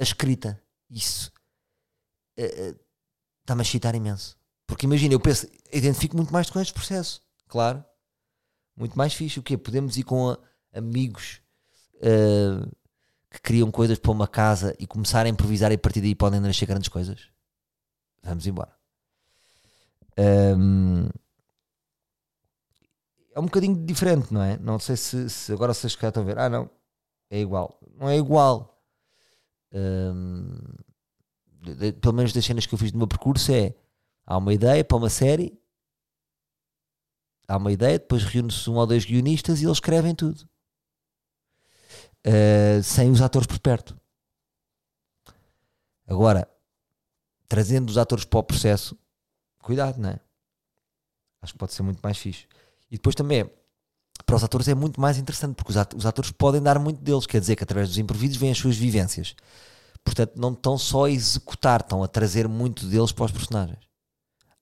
a 0.00 0.02
escrita. 0.02 0.60
Isso 0.90 1.30
está-me 2.34 3.60
a 3.60 3.62
excitar 3.62 3.94
imenso. 3.94 4.36
Porque 4.66 4.86
imagina, 4.86 5.14
eu 5.14 5.20
penso, 5.20 5.46
identifico 5.72 6.16
muito 6.16 6.32
mais 6.32 6.48
com 6.48 6.60
este 6.60 6.72
processo, 6.72 7.20
claro. 7.46 7.84
Muito 8.76 8.96
mais 8.96 9.12
fixe. 9.12 9.38
O 9.38 9.42
quê? 9.42 9.56
Podemos 9.58 9.96
ir 9.96 10.04
com 10.04 10.30
a, 10.30 10.38
amigos 10.78 11.40
que 13.30 13.40
criam 13.42 13.70
coisas 13.70 13.98
para 13.98 14.10
uma 14.10 14.26
casa 14.28 14.74
e 14.78 14.86
começar 14.86 15.26
a 15.26 15.28
improvisar 15.28 15.70
e 15.70 15.74
a 15.74 15.78
partir 15.78 16.00
daí 16.00 16.14
podem 16.14 16.40
nascer 16.40 16.66
grandes 16.66 16.88
coisas. 16.88 17.28
Vamos 18.22 18.46
embora. 18.46 18.72
Um, 20.18 21.08
é 23.34 23.40
um 23.40 23.44
bocadinho 23.44 23.76
diferente, 23.86 24.32
não 24.32 24.42
é? 24.42 24.56
Não 24.58 24.78
sei 24.78 24.96
se, 24.96 25.30
se 25.30 25.52
agora 25.52 25.72
vocês 25.72 25.94
cá 25.94 26.08
estão 26.08 26.22
a 26.22 26.26
ver. 26.26 26.38
Ah, 26.38 26.48
não, 26.48 26.68
é 27.30 27.40
igual. 27.40 27.78
Não 27.96 28.08
é 28.08 28.16
igual. 28.16 28.82
Um, 29.72 30.58
de, 31.62 31.74
de, 31.74 31.92
pelo 31.92 32.14
menos 32.14 32.32
das 32.32 32.44
cenas 32.44 32.66
que 32.66 32.74
eu 32.74 32.78
fiz 32.78 32.92
no 32.92 32.98
meu 32.98 33.06
percurso 33.06 33.52
é 33.52 33.74
há 34.26 34.36
uma 34.36 34.52
ideia 34.52 34.84
para 34.84 34.96
uma 34.96 35.10
série, 35.10 35.58
há 37.46 37.56
uma 37.56 37.70
ideia, 37.70 37.98
depois 37.98 38.24
reúne-se 38.24 38.68
um 38.68 38.74
ou 38.74 38.86
dois 38.86 39.04
guionistas 39.04 39.60
e 39.60 39.66
eles 39.66 39.76
escrevem 39.76 40.14
tudo. 40.14 40.48
Uh, 42.26 42.82
sem 42.82 43.10
os 43.10 43.22
atores 43.22 43.46
por 43.46 43.58
perto. 43.58 43.98
Agora, 46.06 46.48
trazendo 47.48 47.88
os 47.90 47.98
atores 47.98 48.24
para 48.24 48.38
o 48.40 48.42
processo, 48.42 48.98
cuidado, 49.62 49.98
não 49.98 50.10
é? 50.10 50.20
Acho 51.40 51.52
que 51.52 51.58
pode 51.58 51.72
ser 51.72 51.82
muito 51.82 52.00
mais 52.00 52.18
fixe. 52.18 52.46
E 52.90 52.96
depois 52.96 53.14
também, 53.14 53.48
para 54.26 54.36
os 54.36 54.44
atores 54.44 54.68
é 54.68 54.74
muito 54.74 55.00
mais 55.00 55.18
interessante, 55.18 55.54
porque 55.54 55.72
os 55.72 56.06
atores 56.06 56.30
podem 56.32 56.62
dar 56.62 56.78
muito 56.78 57.02
deles, 57.02 57.26
quer 57.26 57.40
dizer 57.40 57.56
que 57.56 57.62
através 57.62 57.88
dos 57.88 57.98
improvisos 57.98 58.36
vêm 58.36 58.50
as 58.50 58.58
suas 58.58 58.76
vivências. 58.76 59.34
Portanto, 60.02 60.36
não 60.36 60.52
estão 60.52 60.78
só 60.78 61.04
a 61.04 61.10
executar, 61.10 61.80
estão 61.80 62.02
a 62.02 62.08
trazer 62.08 62.48
muito 62.48 62.86
deles 62.86 63.12
para 63.12 63.26
os 63.26 63.32
personagens. 63.32 63.86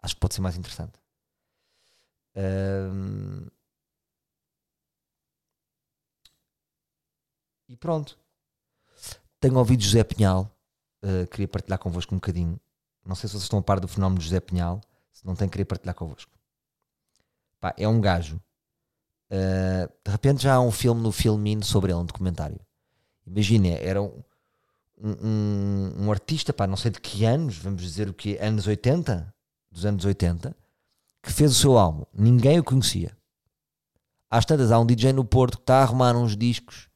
Acho 0.02 0.14
que 0.14 0.20
pode 0.20 0.34
ser 0.34 0.40
mais 0.40 0.56
interessante. 0.56 0.92
Um... 2.36 3.46
E 7.68 7.76
pronto. 7.76 8.18
Tenho 9.40 9.56
ouvido 9.56 9.82
José 9.82 10.04
Pinhal. 10.04 10.50
Uh, 11.02 11.26
queria 11.28 11.48
partilhar 11.48 11.78
convosco 11.78 12.14
um 12.14 12.18
bocadinho. 12.18 12.58
Não 13.04 13.14
sei 13.14 13.28
se 13.28 13.34
vocês 13.34 13.44
estão 13.44 13.58
a 13.58 13.62
par 13.62 13.80
do 13.80 13.88
fenómeno 13.88 14.18
de 14.18 14.24
José 14.24 14.40
Pinhal. 14.40 14.80
Se 15.12 15.24
não 15.26 15.34
tem, 15.34 15.48
queria 15.48 15.66
partilhar 15.66 15.94
convosco. 15.94 16.30
Pá, 17.60 17.74
é 17.76 17.86
um 17.88 18.00
gajo. 18.00 18.40
Uh, 19.30 19.92
de 20.04 20.10
repente 20.10 20.42
já 20.42 20.54
há 20.54 20.60
um 20.60 20.70
filme 20.70 21.00
no 21.00 21.10
Filmin 21.10 21.62
sobre 21.62 21.92
ele, 21.92 22.00
um 22.00 22.04
documentário. 22.04 22.60
Imagina, 23.26 23.68
era 23.68 24.00
um, 24.00 24.22
um, 24.98 26.04
um, 26.04 26.12
artista, 26.12 26.52
pá, 26.52 26.66
não 26.66 26.76
sei 26.76 26.92
de 26.92 27.00
que 27.00 27.24
anos, 27.24 27.58
vamos 27.58 27.82
dizer 27.82 28.08
o 28.08 28.14
que, 28.14 28.38
anos 28.38 28.68
80, 28.68 29.34
dos 29.70 29.84
anos 29.84 30.04
80, 30.04 30.56
que 31.20 31.32
fez 31.32 31.50
o 31.50 31.54
seu 31.54 31.76
álbum. 31.76 32.04
Ninguém 32.14 32.60
o 32.60 32.64
conhecia. 32.64 33.16
Às 34.30 34.44
tantas, 34.44 34.70
há 34.70 34.78
um 34.78 34.86
DJ 34.86 35.12
no 35.12 35.24
Porto 35.24 35.56
que 35.56 35.62
está 35.64 35.80
a 35.80 35.82
arrumar 35.82 36.14
uns 36.16 36.36
discos 36.36 36.88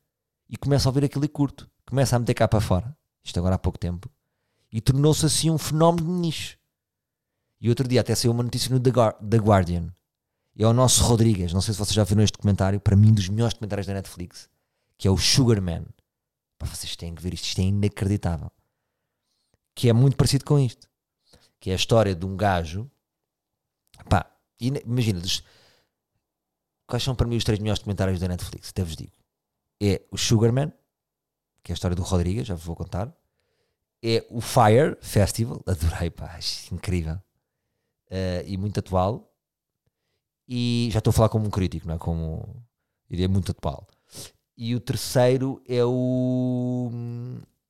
e 0.50 0.56
começa 0.56 0.88
a 0.88 0.90
ouvir 0.90 1.04
aquilo 1.04 1.24
e 1.24 1.28
curto. 1.28 1.70
começa 1.86 2.14
a 2.14 2.18
meter 2.18 2.34
cá 2.34 2.46
para 2.46 2.60
fora, 2.60 2.96
isto 3.24 3.38
agora 3.38 3.54
há 3.54 3.58
pouco 3.58 3.78
tempo, 3.78 4.08
e 4.72 4.80
tornou-se 4.80 5.24
assim 5.26 5.50
um 5.50 5.58
fenómeno 5.58 6.06
de 6.06 6.12
nicho. 6.12 6.58
E 7.60 7.68
outro 7.68 7.86
dia 7.88 8.00
até 8.00 8.14
saiu 8.14 8.32
uma 8.32 8.42
notícia 8.42 8.70
no 8.70 8.78
The, 8.80 8.90
The 9.28 9.36
Guardian. 9.38 9.92
É 10.56 10.66
o 10.66 10.72
nosso 10.72 11.02
Rodrigues, 11.04 11.52
não 11.52 11.60
sei 11.60 11.72
se 11.74 11.78
vocês 11.78 11.94
já 11.94 12.04
viram 12.04 12.22
este 12.22 12.34
documentário, 12.34 12.78
para 12.80 12.94
mim 12.96 13.12
dos 13.12 13.28
melhores 13.28 13.54
documentários 13.54 13.86
da 13.86 13.94
Netflix, 13.94 14.48
que 14.98 15.08
é 15.08 15.10
o 15.10 15.16
Sugar 15.16 15.60
Man. 15.62 15.84
Pá, 16.58 16.66
vocês 16.66 16.94
têm 16.96 17.14
que 17.14 17.22
ver 17.22 17.32
isto, 17.34 17.44
isto 17.46 17.60
é 17.60 17.64
inacreditável. 17.64 18.50
Que 19.74 19.88
é 19.88 19.92
muito 19.92 20.16
parecido 20.16 20.44
com 20.44 20.58
isto. 20.58 20.88
Que 21.58 21.70
é 21.70 21.72
a 21.72 21.76
história 21.76 22.14
de 22.14 22.24
um 22.26 22.36
gajo. 22.36 22.90
Pá, 24.08 24.30
ina- 24.60 24.80
imagina, 24.84 25.20
dos- 25.20 25.42
quais 26.86 27.02
são 27.02 27.14
para 27.14 27.26
mim 27.26 27.36
os 27.36 27.44
três 27.44 27.58
melhores 27.58 27.78
documentários 27.80 28.20
da 28.20 28.28
Netflix? 28.28 28.68
Até 28.70 28.84
vos 28.84 28.96
digo. 28.96 29.12
É 29.80 30.02
o 30.10 30.18
Sugarman, 30.18 30.72
que 31.62 31.72
é 31.72 31.72
a 31.72 31.74
história 31.74 31.96
do 31.96 32.02
Rodrigues, 32.02 32.46
já 32.46 32.54
vou 32.54 32.76
contar. 32.76 33.12
É 34.02 34.26
o 34.30 34.40
Fire 34.40 34.96
Festival, 35.00 35.62
adorei, 35.66 36.10
pá, 36.10 36.38
incrível. 36.72 37.20
Eh, 38.10 38.44
e 38.46 38.56
muito 38.56 38.80
atual. 38.80 39.32
E 40.48 40.88
já 40.90 40.98
estou 40.98 41.10
a 41.10 41.14
falar 41.14 41.28
como 41.28 41.46
um 41.46 41.50
crítico, 41.50 41.86
não 41.86 41.94
é? 41.94 41.98
Como. 41.98 42.64
Ele 43.08 43.24
é 43.24 43.28
muito 43.28 43.52
atual. 43.52 43.86
E 44.56 44.74
o 44.74 44.80
terceiro 44.80 45.62
é 45.66 45.84
o. 45.84 46.90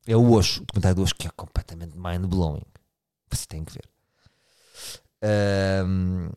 É 0.07 0.17
o 0.17 0.31
Osho, 0.31 0.63
o 0.63 0.65
documentário 0.65 0.95
do 0.95 1.03
Osho, 1.03 1.15
que 1.15 1.27
é 1.27 1.29
completamente 1.31 1.95
mind-blowing. 1.95 2.65
Você 3.29 3.45
tem 3.45 3.63
que 3.63 3.71
ver. 3.71 3.87
Ahm, 5.21 6.31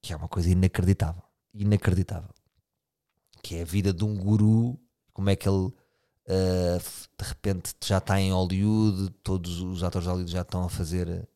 que 0.00 0.12
é 0.12 0.16
uma 0.16 0.28
coisa 0.28 0.48
inacreditável. 0.50 1.22
Inacreditável. 1.52 2.30
Que 3.42 3.56
é 3.56 3.62
a 3.62 3.64
vida 3.64 3.92
de 3.92 4.04
um 4.04 4.16
guru, 4.16 4.78
como 5.18 5.30
é 5.30 5.34
que 5.36 5.48
ele 5.48 5.72
f- 6.78 7.08
de 7.20 7.26
repente 7.28 7.74
já 7.84 7.98
está 7.98 8.20
em 8.20 8.30
Hollywood, 8.32 9.10
todos 9.24 9.60
os 9.60 9.82
atores 9.82 10.04
de 10.04 10.10
Hollywood 10.10 10.30
já 10.32 10.42
estão 10.42 10.62
a 10.62 10.68
fazer 10.68 11.28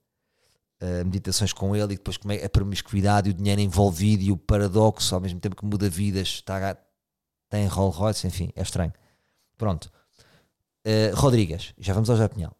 ah, 0.80 1.02
meditações 1.04 1.52
com 1.52 1.74
ele 1.74 1.94
e 1.94 1.96
depois 1.96 2.16
como 2.16 2.32
é 2.32 2.44
a 2.44 2.48
promiscuidade 2.48 3.28
e 3.28 3.32
o 3.32 3.34
dinheiro 3.34 3.60
envolvido 3.60 4.22
e 4.22 4.30
o 4.30 4.36
paradoxo 4.36 5.12
ao 5.14 5.20
mesmo 5.20 5.40
tempo 5.40 5.56
que 5.56 5.64
muda 5.64 5.88
vidas, 5.88 6.28
está, 6.28 6.76
tem 7.48 7.66
Rolls 7.66 7.98
Royce, 7.98 8.26
enfim, 8.28 8.52
é 8.54 8.62
estranho. 8.62 8.92
Pronto. 9.58 9.90
Uh, 10.86 11.14
Rodrigues, 11.14 11.74
já 11.78 11.92
vamos 11.92 12.08
ao 12.08 12.16
José 12.16 12.28
Pinhal. 12.28 12.56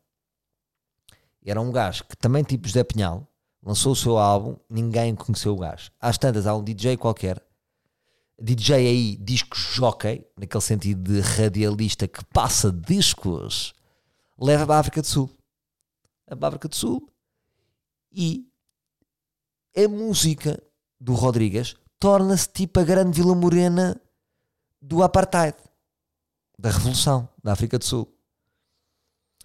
Era 1.44 1.61
um 1.61 1.70
gajo 1.70 2.04
que 2.04 2.16
também, 2.16 2.42
tipo 2.42 2.66
José 2.66 2.82
Pinhal, 2.85 3.26
lançou 3.62 3.92
o 3.92 3.96
seu 3.96 4.18
álbum, 4.18 4.56
ninguém 4.68 5.14
conheceu 5.14 5.54
o 5.54 5.58
gajo. 5.58 5.90
Às 6.00 6.18
tantas, 6.18 6.46
há 6.46 6.54
um 6.56 6.62
DJ 6.64 6.96
qualquer, 6.96 7.40
DJ 8.42 8.74
aí, 8.74 9.16
disco 9.16 9.57
jockey, 9.57 10.26
naquele 10.37 10.61
sentido 10.62 11.12
de 11.12 11.20
radialista 11.20 12.09
que 12.09 12.24
passa 12.24 12.72
discos, 12.72 13.72
leva 14.37 14.66
para 14.66 14.76
a 14.76 14.81
África 14.81 15.00
do 15.00 15.07
Sul. 15.07 15.31
A 16.28 16.46
África 16.48 16.66
do 16.68 16.74
Sul 16.74 17.09
e 18.11 18.44
a 19.76 19.87
música 19.88 20.61
do 21.00 21.14
Rodrigues 21.14 21.76
torna-se 22.00 22.48
tipo 22.48 22.81
a 22.81 22.85
grande 22.85 23.20
Vila 23.20 23.35
Morena 23.35 24.00
do 24.81 25.02
apartheid, 25.05 25.57
da 26.59 26.70
revolução 26.70 27.28
da 27.42 27.52
África 27.52 27.78
do 27.78 27.85
Sul. 27.85 28.12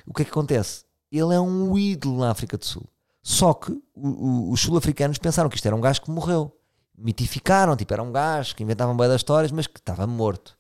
O 0.08 0.14
que 0.14 0.24
é 0.24 0.26
que 0.26 0.32
acontece? 0.32 0.86
Ele 1.12 1.36
é 1.36 1.40
um 1.40 1.78
ídolo 1.78 2.20
na 2.20 2.32
África 2.32 2.58
do 2.58 2.66
Sul. 2.66 2.90
Só 3.22 3.54
que 3.54 3.72
o- 3.72 3.82
o- 3.94 4.52
os 4.52 4.62
sul-africanos 4.62 5.18
pensaram 5.18 5.50
que 5.50 5.56
isto 5.56 5.66
era 5.68 5.76
um 5.76 5.82
gajo 5.82 6.02
que 6.02 6.10
morreu. 6.10 6.57
Mitificaram, 6.98 7.76
tipo, 7.76 7.94
era 7.94 8.02
um 8.02 8.12
gajo 8.12 8.56
que 8.56 8.64
inventavam 8.64 8.98
bem 8.98 9.08
das 9.08 9.18
histórias, 9.22 9.52
mas 9.52 9.68
que 9.68 9.80
estava 9.80 10.08
morto. 10.08 10.58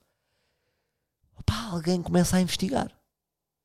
Opa, 1.39 1.69
alguém 1.71 2.01
começa 2.01 2.37
a 2.37 2.41
investigar. 2.41 2.91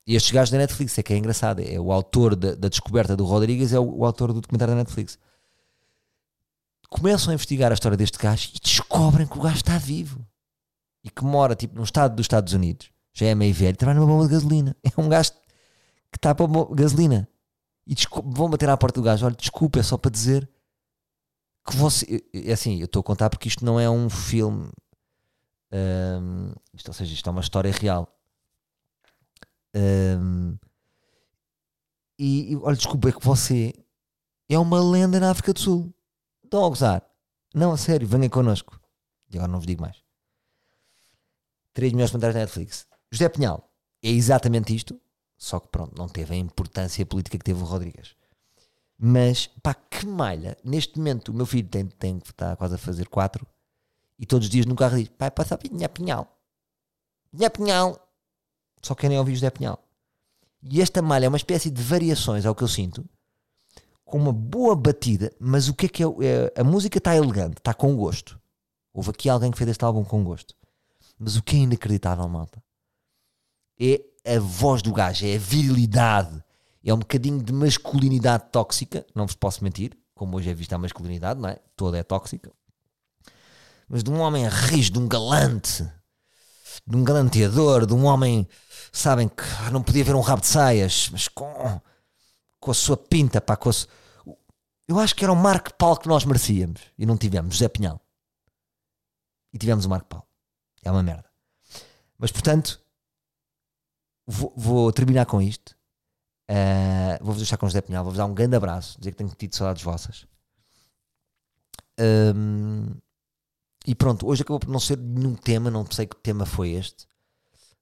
E 0.06 0.16
estes 0.16 0.32
gajos 0.32 0.50
da 0.50 0.58
Netflix, 0.58 0.98
é 0.98 1.02
que 1.02 1.12
é 1.12 1.16
engraçado, 1.16 1.60
é 1.60 1.78
o 1.78 1.92
autor 1.92 2.34
da, 2.34 2.54
da 2.54 2.68
descoberta 2.68 3.16
do 3.16 3.24
Rodrigues, 3.24 3.72
é 3.72 3.78
o, 3.78 3.98
o 3.98 4.04
autor 4.04 4.32
do 4.32 4.40
documentário 4.40 4.74
da 4.74 4.78
Netflix. 4.78 5.18
Começam 6.88 7.30
a 7.30 7.34
investigar 7.34 7.70
a 7.70 7.74
história 7.74 7.96
deste 7.96 8.18
gajo 8.18 8.50
e 8.54 8.60
descobrem 8.60 9.26
que 9.26 9.38
o 9.38 9.42
gajo 9.42 9.56
está 9.56 9.78
vivo 9.78 10.26
e 11.04 11.10
que 11.10 11.24
mora 11.24 11.54
tipo 11.54 11.76
num 11.76 11.84
estado 11.84 12.14
dos 12.14 12.24
Estados 12.24 12.52
Unidos, 12.52 12.90
já 13.12 13.26
é 13.26 13.34
meio 13.34 13.54
velho, 13.54 13.76
trabalha 13.76 14.00
numa 14.00 14.12
bomba 14.12 14.26
de 14.26 14.32
gasolina. 14.32 14.76
É 14.84 15.00
um 15.00 15.08
gajo 15.08 15.32
que 16.10 16.18
está 16.18 16.34
para 16.34 16.46
gasolina. 16.74 17.28
E 17.86 17.94
vão 18.24 18.48
bater 18.48 18.68
à 18.68 18.76
porta 18.76 19.00
do 19.00 19.04
gajo. 19.04 19.26
Olha, 19.26 19.34
desculpa, 19.34 19.80
é 19.80 19.82
só 19.82 19.96
para 19.96 20.10
dizer 20.10 20.48
que 21.64 21.76
você. 21.76 22.24
É 22.32 22.52
assim, 22.52 22.78
eu 22.78 22.86
estou 22.86 23.00
a 23.00 23.04
contar 23.04 23.30
porque 23.30 23.48
isto 23.48 23.64
não 23.64 23.78
é 23.78 23.88
um 23.88 24.08
filme. 24.10 24.70
hum, 25.72 26.52
isto, 26.74 26.88
ou 26.88 26.94
seja, 26.94 27.12
isto 27.14 27.28
é 27.28 27.32
uma 27.32 27.40
história 27.40 27.70
real. 27.72 28.08
Hum, 29.74 30.56
e, 32.18 32.52
e, 32.52 32.56
olha, 32.56 32.76
desculpa, 32.76 33.08
é 33.08 33.12
que 33.12 33.24
você 33.24 33.72
é 34.48 34.58
uma 34.58 34.80
lenda 34.80 35.18
na 35.18 35.30
África 35.30 35.52
do 35.52 35.60
Sul. 35.60 35.94
Estão 36.44 36.64
a 36.64 36.68
gozar. 36.68 37.02
Não, 37.54 37.72
a 37.72 37.76
sério, 37.76 38.06
venha 38.06 38.28
connosco. 38.28 38.80
E 39.30 39.36
agora 39.36 39.50
não 39.50 39.58
vos 39.58 39.66
digo 39.66 39.80
mais. 39.82 40.02
Três 41.72 41.92
melhores 41.92 42.10
comentários 42.10 42.34
da 42.34 42.40
Netflix. 42.40 42.86
José 43.10 43.28
Pinhal 43.28 43.70
é 44.02 44.10
exatamente 44.10 44.74
isto, 44.74 45.00
só 45.38 45.58
que 45.58 45.68
pronto, 45.68 45.96
não 45.96 46.08
teve 46.08 46.34
a 46.34 46.36
importância 46.36 47.04
política 47.06 47.38
que 47.38 47.44
teve 47.44 47.62
o 47.62 47.64
Rodrigues. 47.64 48.14
Mas, 49.04 49.48
pá, 49.60 49.74
que 49.74 50.06
malha. 50.06 50.56
Neste 50.62 50.96
momento, 50.96 51.30
o 51.30 51.34
meu 51.34 51.44
filho 51.44 51.66
tem, 51.66 51.86
tem 51.86 52.20
que 52.20 52.30
está 52.30 52.54
quase 52.54 52.76
a 52.76 52.78
fazer 52.78 53.08
quatro 53.08 53.44
e 54.16 54.24
todos 54.24 54.46
os 54.46 54.50
dias 54.50 54.64
no 54.64 54.76
carro 54.76 54.96
diz: 54.96 55.08
pai, 55.08 55.28
passa 55.28 55.56
a 55.56 55.58
Pinhal 55.58 55.88
Pinhal. 55.88 56.38
Pinhal 57.32 57.50
Pinhal. 57.50 58.08
Só 58.80 58.94
querem 58.94 59.18
ouvir 59.18 59.34
José 59.34 59.50
Pinhal. 59.50 59.76
E 60.62 60.80
esta 60.80 61.02
malha 61.02 61.26
é 61.26 61.28
uma 61.28 61.36
espécie 61.36 61.68
de 61.68 61.82
variações, 61.82 62.46
ao 62.46 62.54
que 62.54 62.62
eu 62.62 62.68
sinto, 62.68 63.04
com 64.04 64.18
uma 64.18 64.32
boa 64.32 64.76
batida, 64.76 65.32
mas 65.40 65.68
o 65.68 65.74
que 65.74 65.86
é 65.86 65.88
que 65.88 66.04
é? 66.04 66.06
é- 66.06 66.60
a 66.60 66.62
música 66.62 66.98
está 66.98 67.16
elegante, 67.16 67.58
está 67.58 67.74
com 67.74 67.96
gosto. 67.96 68.40
Houve 68.94 69.10
aqui 69.10 69.28
alguém 69.28 69.50
que 69.50 69.58
fez 69.58 69.68
este 69.68 69.84
álbum 69.84 70.04
com 70.04 70.22
gosto. 70.22 70.54
Mas 71.18 71.34
o 71.34 71.42
que 71.42 71.56
é 71.56 71.58
inacreditável, 71.60 72.28
malta, 72.28 72.62
é 73.80 74.00
a 74.24 74.38
voz 74.38 74.80
do 74.80 74.92
gajo, 74.92 75.26
é 75.26 75.34
a 75.34 75.38
virilidade, 75.38 76.40
é 76.90 76.94
um 76.94 76.98
bocadinho 76.98 77.42
de 77.42 77.52
masculinidade 77.52 78.44
tóxica, 78.50 79.06
não 79.14 79.26
vos 79.26 79.36
posso 79.36 79.62
mentir, 79.62 79.96
como 80.14 80.36
hoje 80.36 80.50
é 80.50 80.54
vista 80.54 80.74
a 80.74 80.78
masculinidade, 80.78 81.40
não 81.40 81.48
é? 81.48 81.58
Toda 81.76 81.98
é 81.98 82.02
tóxica. 82.02 82.52
Mas 83.88 84.02
de 84.02 84.10
um 84.10 84.20
homem 84.20 84.48
rijo, 84.48 84.92
de 84.92 84.98
um 84.98 85.06
galante, 85.06 85.88
de 86.86 86.96
um 86.96 87.04
galanteador, 87.04 87.86
de 87.86 87.94
um 87.94 88.04
homem, 88.04 88.48
sabem, 88.92 89.28
que 89.28 89.44
não 89.70 89.82
podia 89.82 90.04
ver 90.04 90.14
um 90.14 90.20
rabo 90.20 90.42
de 90.42 90.48
saias, 90.48 91.08
mas 91.10 91.28
com, 91.28 91.80
com 92.58 92.70
a 92.70 92.74
sua 92.74 92.96
pinta, 92.96 93.40
pá, 93.40 93.56
com 93.56 93.68
a 93.68 93.72
Eu 94.88 94.98
acho 94.98 95.14
que 95.14 95.24
era 95.24 95.32
o 95.32 95.36
Marco 95.36 95.74
Paulo 95.74 95.98
que 95.98 96.08
nós 96.08 96.24
merecíamos 96.24 96.80
e 96.98 97.06
não 97.06 97.16
tivemos, 97.16 97.54
José 97.54 97.68
Pinhal. 97.68 98.00
E 99.52 99.58
tivemos 99.58 99.84
o 99.84 99.90
Marco 99.90 100.08
Paulo. 100.08 100.26
É 100.82 100.90
uma 100.90 101.02
merda. 101.02 101.28
Mas 102.18 102.32
portanto, 102.32 102.80
vou, 104.26 104.52
vou 104.56 104.92
terminar 104.92 105.26
com 105.26 105.40
isto. 105.40 105.76
Uh, 106.50 107.18
vou-vos 107.20 107.38
deixar 107.38 107.56
com 107.56 107.66
o 107.66 107.68
José 107.68 107.80
Pinhal. 107.80 108.04
Vou-vos 108.04 108.18
dar 108.18 108.26
um 108.26 108.34
grande 108.34 108.56
abraço. 108.56 108.98
Dizer 108.98 109.12
que 109.12 109.18
tenho 109.18 109.30
tido 109.30 109.54
saudades 109.54 109.82
vossas. 109.82 110.26
Um, 111.98 112.94
e 113.86 113.94
pronto, 113.94 114.26
hoje 114.26 114.42
acabou 114.42 114.60
por 114.60 114.68
não 114.68 114.80
ser 114.80 114.98
nenhum 114.98 115.34
tema. 115.34 115.70
Não 115.70 115.84
sei 115.90 116.06
que 116.06 116.16
tema 116.16 116.46
foi 116.46 116.70
este. 116.70 117.06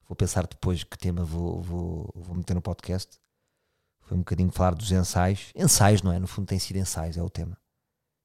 Vou 0.08 0.16
pensar 0.16 0.46
depois 0.46 0.82
que 0.82 0.98
tema 0.98 1.24
vou, 1.24 1.62
vou, 1.62 2.12
vou 2.14 2.34
meter 2.34 2.54
no 2.54 2.62
podcast. 2.62 3.18
Foi 4.00 4.16
um 4.16 4.20
bocadinho 4.20 4.50
falar 4.50 4.74
dos 4.74 4.90
ensaios. 4.90 5.52
Ensaios, 5.54 6.02
não 6.02 6.12
é? 6.12 6.18
No 6.18 6.26
fundo, 6.26 6.46
tem 6.46 6.58
sido 6.58 6.76
ensaios, 6.76 7.16
é 7.16 7.22
o 7.22 7.30
tema. 7.30 7.56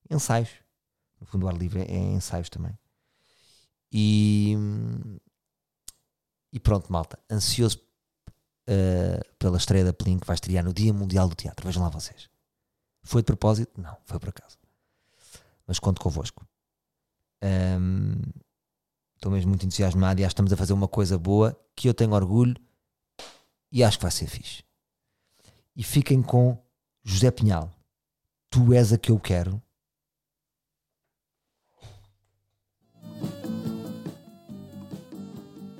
Ensaios. 0.09 0.49
No 1.19 1.27
fundo, 1.27 1.45
o 1.45 1.49
ar 1.49 1.55
livre 1.55 1.81
é 1.81 1.95
ensaios 1.95 2.49
também. 2.49 2.77
E, 3.91 4.55
e 6.51 6.59
pronto, 6.59 6.91
malta. 6.91 7.19
Ansioso 7.29 7.79
uh, 8.69 9.35
pela 9.37 9.57
estreia 9.57 9.85
da 9.85 9.93
Plin 9.93 10.19
que 10.19 10.27
vai 10.27 10.35
estrear 10.35 10.63
no 10.63 10.73
Dia 10.73 10.93
Mundial 10.93 11.27
do 11.27 11.35
Teatro. 11.35 11.65
Vejam 11.65 11.83
lá 11.83 11.89
vocês. 11.89 12.29
Foi 13.03 13.21
de 13.21 13.25
propósito? 13.25 13.79
Não, 13.79 13.97
foi 14.05 14.19
por 14.19 14.29
acaso. 14.29 14.57
Mas 15.67 15.79
conto 15.79 16.01
convosco. 16.01 16.45
Um, 17.43 18.21
Estou 19.25 19.31
mesmo 19.31 19.49
muito 19.49 19.65
entusiasmado 19.65 20.21
e 20.21 20.23
acho 20.23 20.29
que 20.29 20.33
estamos 20.33 20.53
a 20.53 20.57
fazer 20.57 20.73
uma 20.73 20.87
coisa 20.87 21.17
boa 21.17 21.59
que 21.75 21.89
eu 21.89 21.95
tenho 21.95 22.13
orgulho 22.13 22.55
e 23.71 23.83
acho 23.83 23.97
que 23.97 24.03
vai 24.03 24.11
ser 24.11 24.27
fixe. 24.27 24.63
E 25.75 25.83
fiquem 25.83 26.21
com 26.21 26.57
José 27.03 27.31
Pinhal. 27.31 27.73
Tu 28.49 28.73
és 28.73 28.93
a 28.93 28.97
que 28.97 29.11
eu 29.11 29.19
quero. 29.19 29.61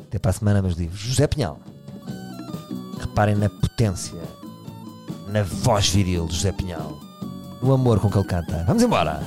Até 0.07 0.17
para 0.17 0.31
a 0.31 0.33
semana, 0.33 0.61
meus 0.61 0.75
livros. 0.75 0.99
José 0.99 1.27
Pinhal. 1.27 1.59
Reparem 2.99 3.35
na 3.35 3.49
potência, 3.49 4.21
na 5.27 5.43
voz 5.43 5.89
viril 5.89 6.25
de 6.27 6.35
José 6.35 6.51
Pinhal, 6.51 6.97
no 7.61 7.73
amor 7.73 7.99
com 7.99 8.09
que 8.09 8.17
ele 8.17 8.27
canta. 8.27 8.63
Vamos 8.65 8.83
embora! 8.83 9.19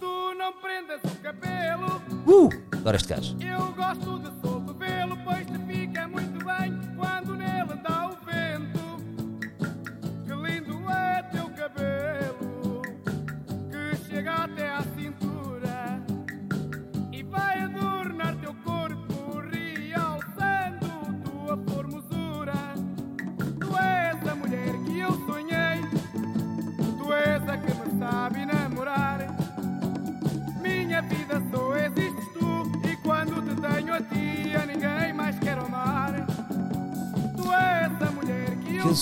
Tu 0.00 0.34
não 0.38 0.52
prendas 0.60 1.00
o 1.04 1.16
cabelo, 1.22 2.02
Uh! 2.26 2.48
Adoro 2.76 2.96
este 2.96 3.08
gajo. 3.08 3.36
eu 3.40 3.72
gosto 3.72 4.18
de 4.20 4.30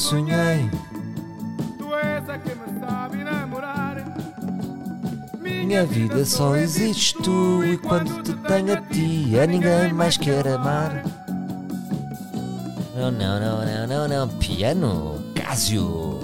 sonhei. 0.07 0.71
Tu 1.79 1.95
és 1.95 2.29
a 2.29 2.39
que 2.39 2.55
me 2.55 2.81
sabe 2.81 3.25
namorar. 3.25 3.97
Minha 5.41 5.85
vida 5.85 6.25
só 6.25 6.55
existes 6.57 7.13
tu 7.13 7.65
e 7.65 7.77
quando 7.77 8.23
te 8.23 8.33
tenho 8.35 8.75
a 8.75 8.81
ti, 8.83 9.37
a 9.39 9.47
ninguém 9.47 9.93
mais 9.93 10.17
quer 10.17 10.47
amar. 10.47 11.03
Não, 12.95 13.11
não, 13.11 13.41
não, 13.41 13.65
não, 13.65 13.87
não, 13.87 14.09
não. 14.09 14.29
Piano, 14.39 15.21
Casio. 15.35 16.21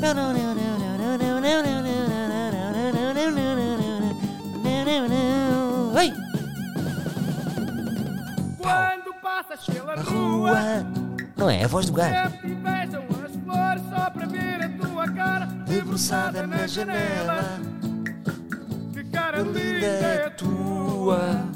Não, 0.00 0.14
não, 0.14 0.32
não, 0.32 0.54
não, 0.54 0.78
não, 0.78 0.96
não, 0.96 1.18
não, 1.18 1.40
não, 1.40 1.62
não, 1.62 1.82
não, 1.82 1.82
não, 1.82 2.50
não, 2.52 2.92
não, 2.92 3.30
não, 3.32 3.56
não, 3.56 3.57
a 9.98 10.02
rua. 10.02 10.86
Não 11.36 11.50
é? 11.50 11.60
É 11.60 11.64
a 11.64 11.68
voz 11.68 11.86
do 11.86 11.92
gato. 11.92 12.38
Debruçada 15.66 16.46
na 16.46 16.66
janela, 16.66 17.60
que 18.92 19.04
cara 19.04 19.42
linda 19.42 19.86
é 19.86 20.26
a 20.26 20.30
tua. 20.30 21.47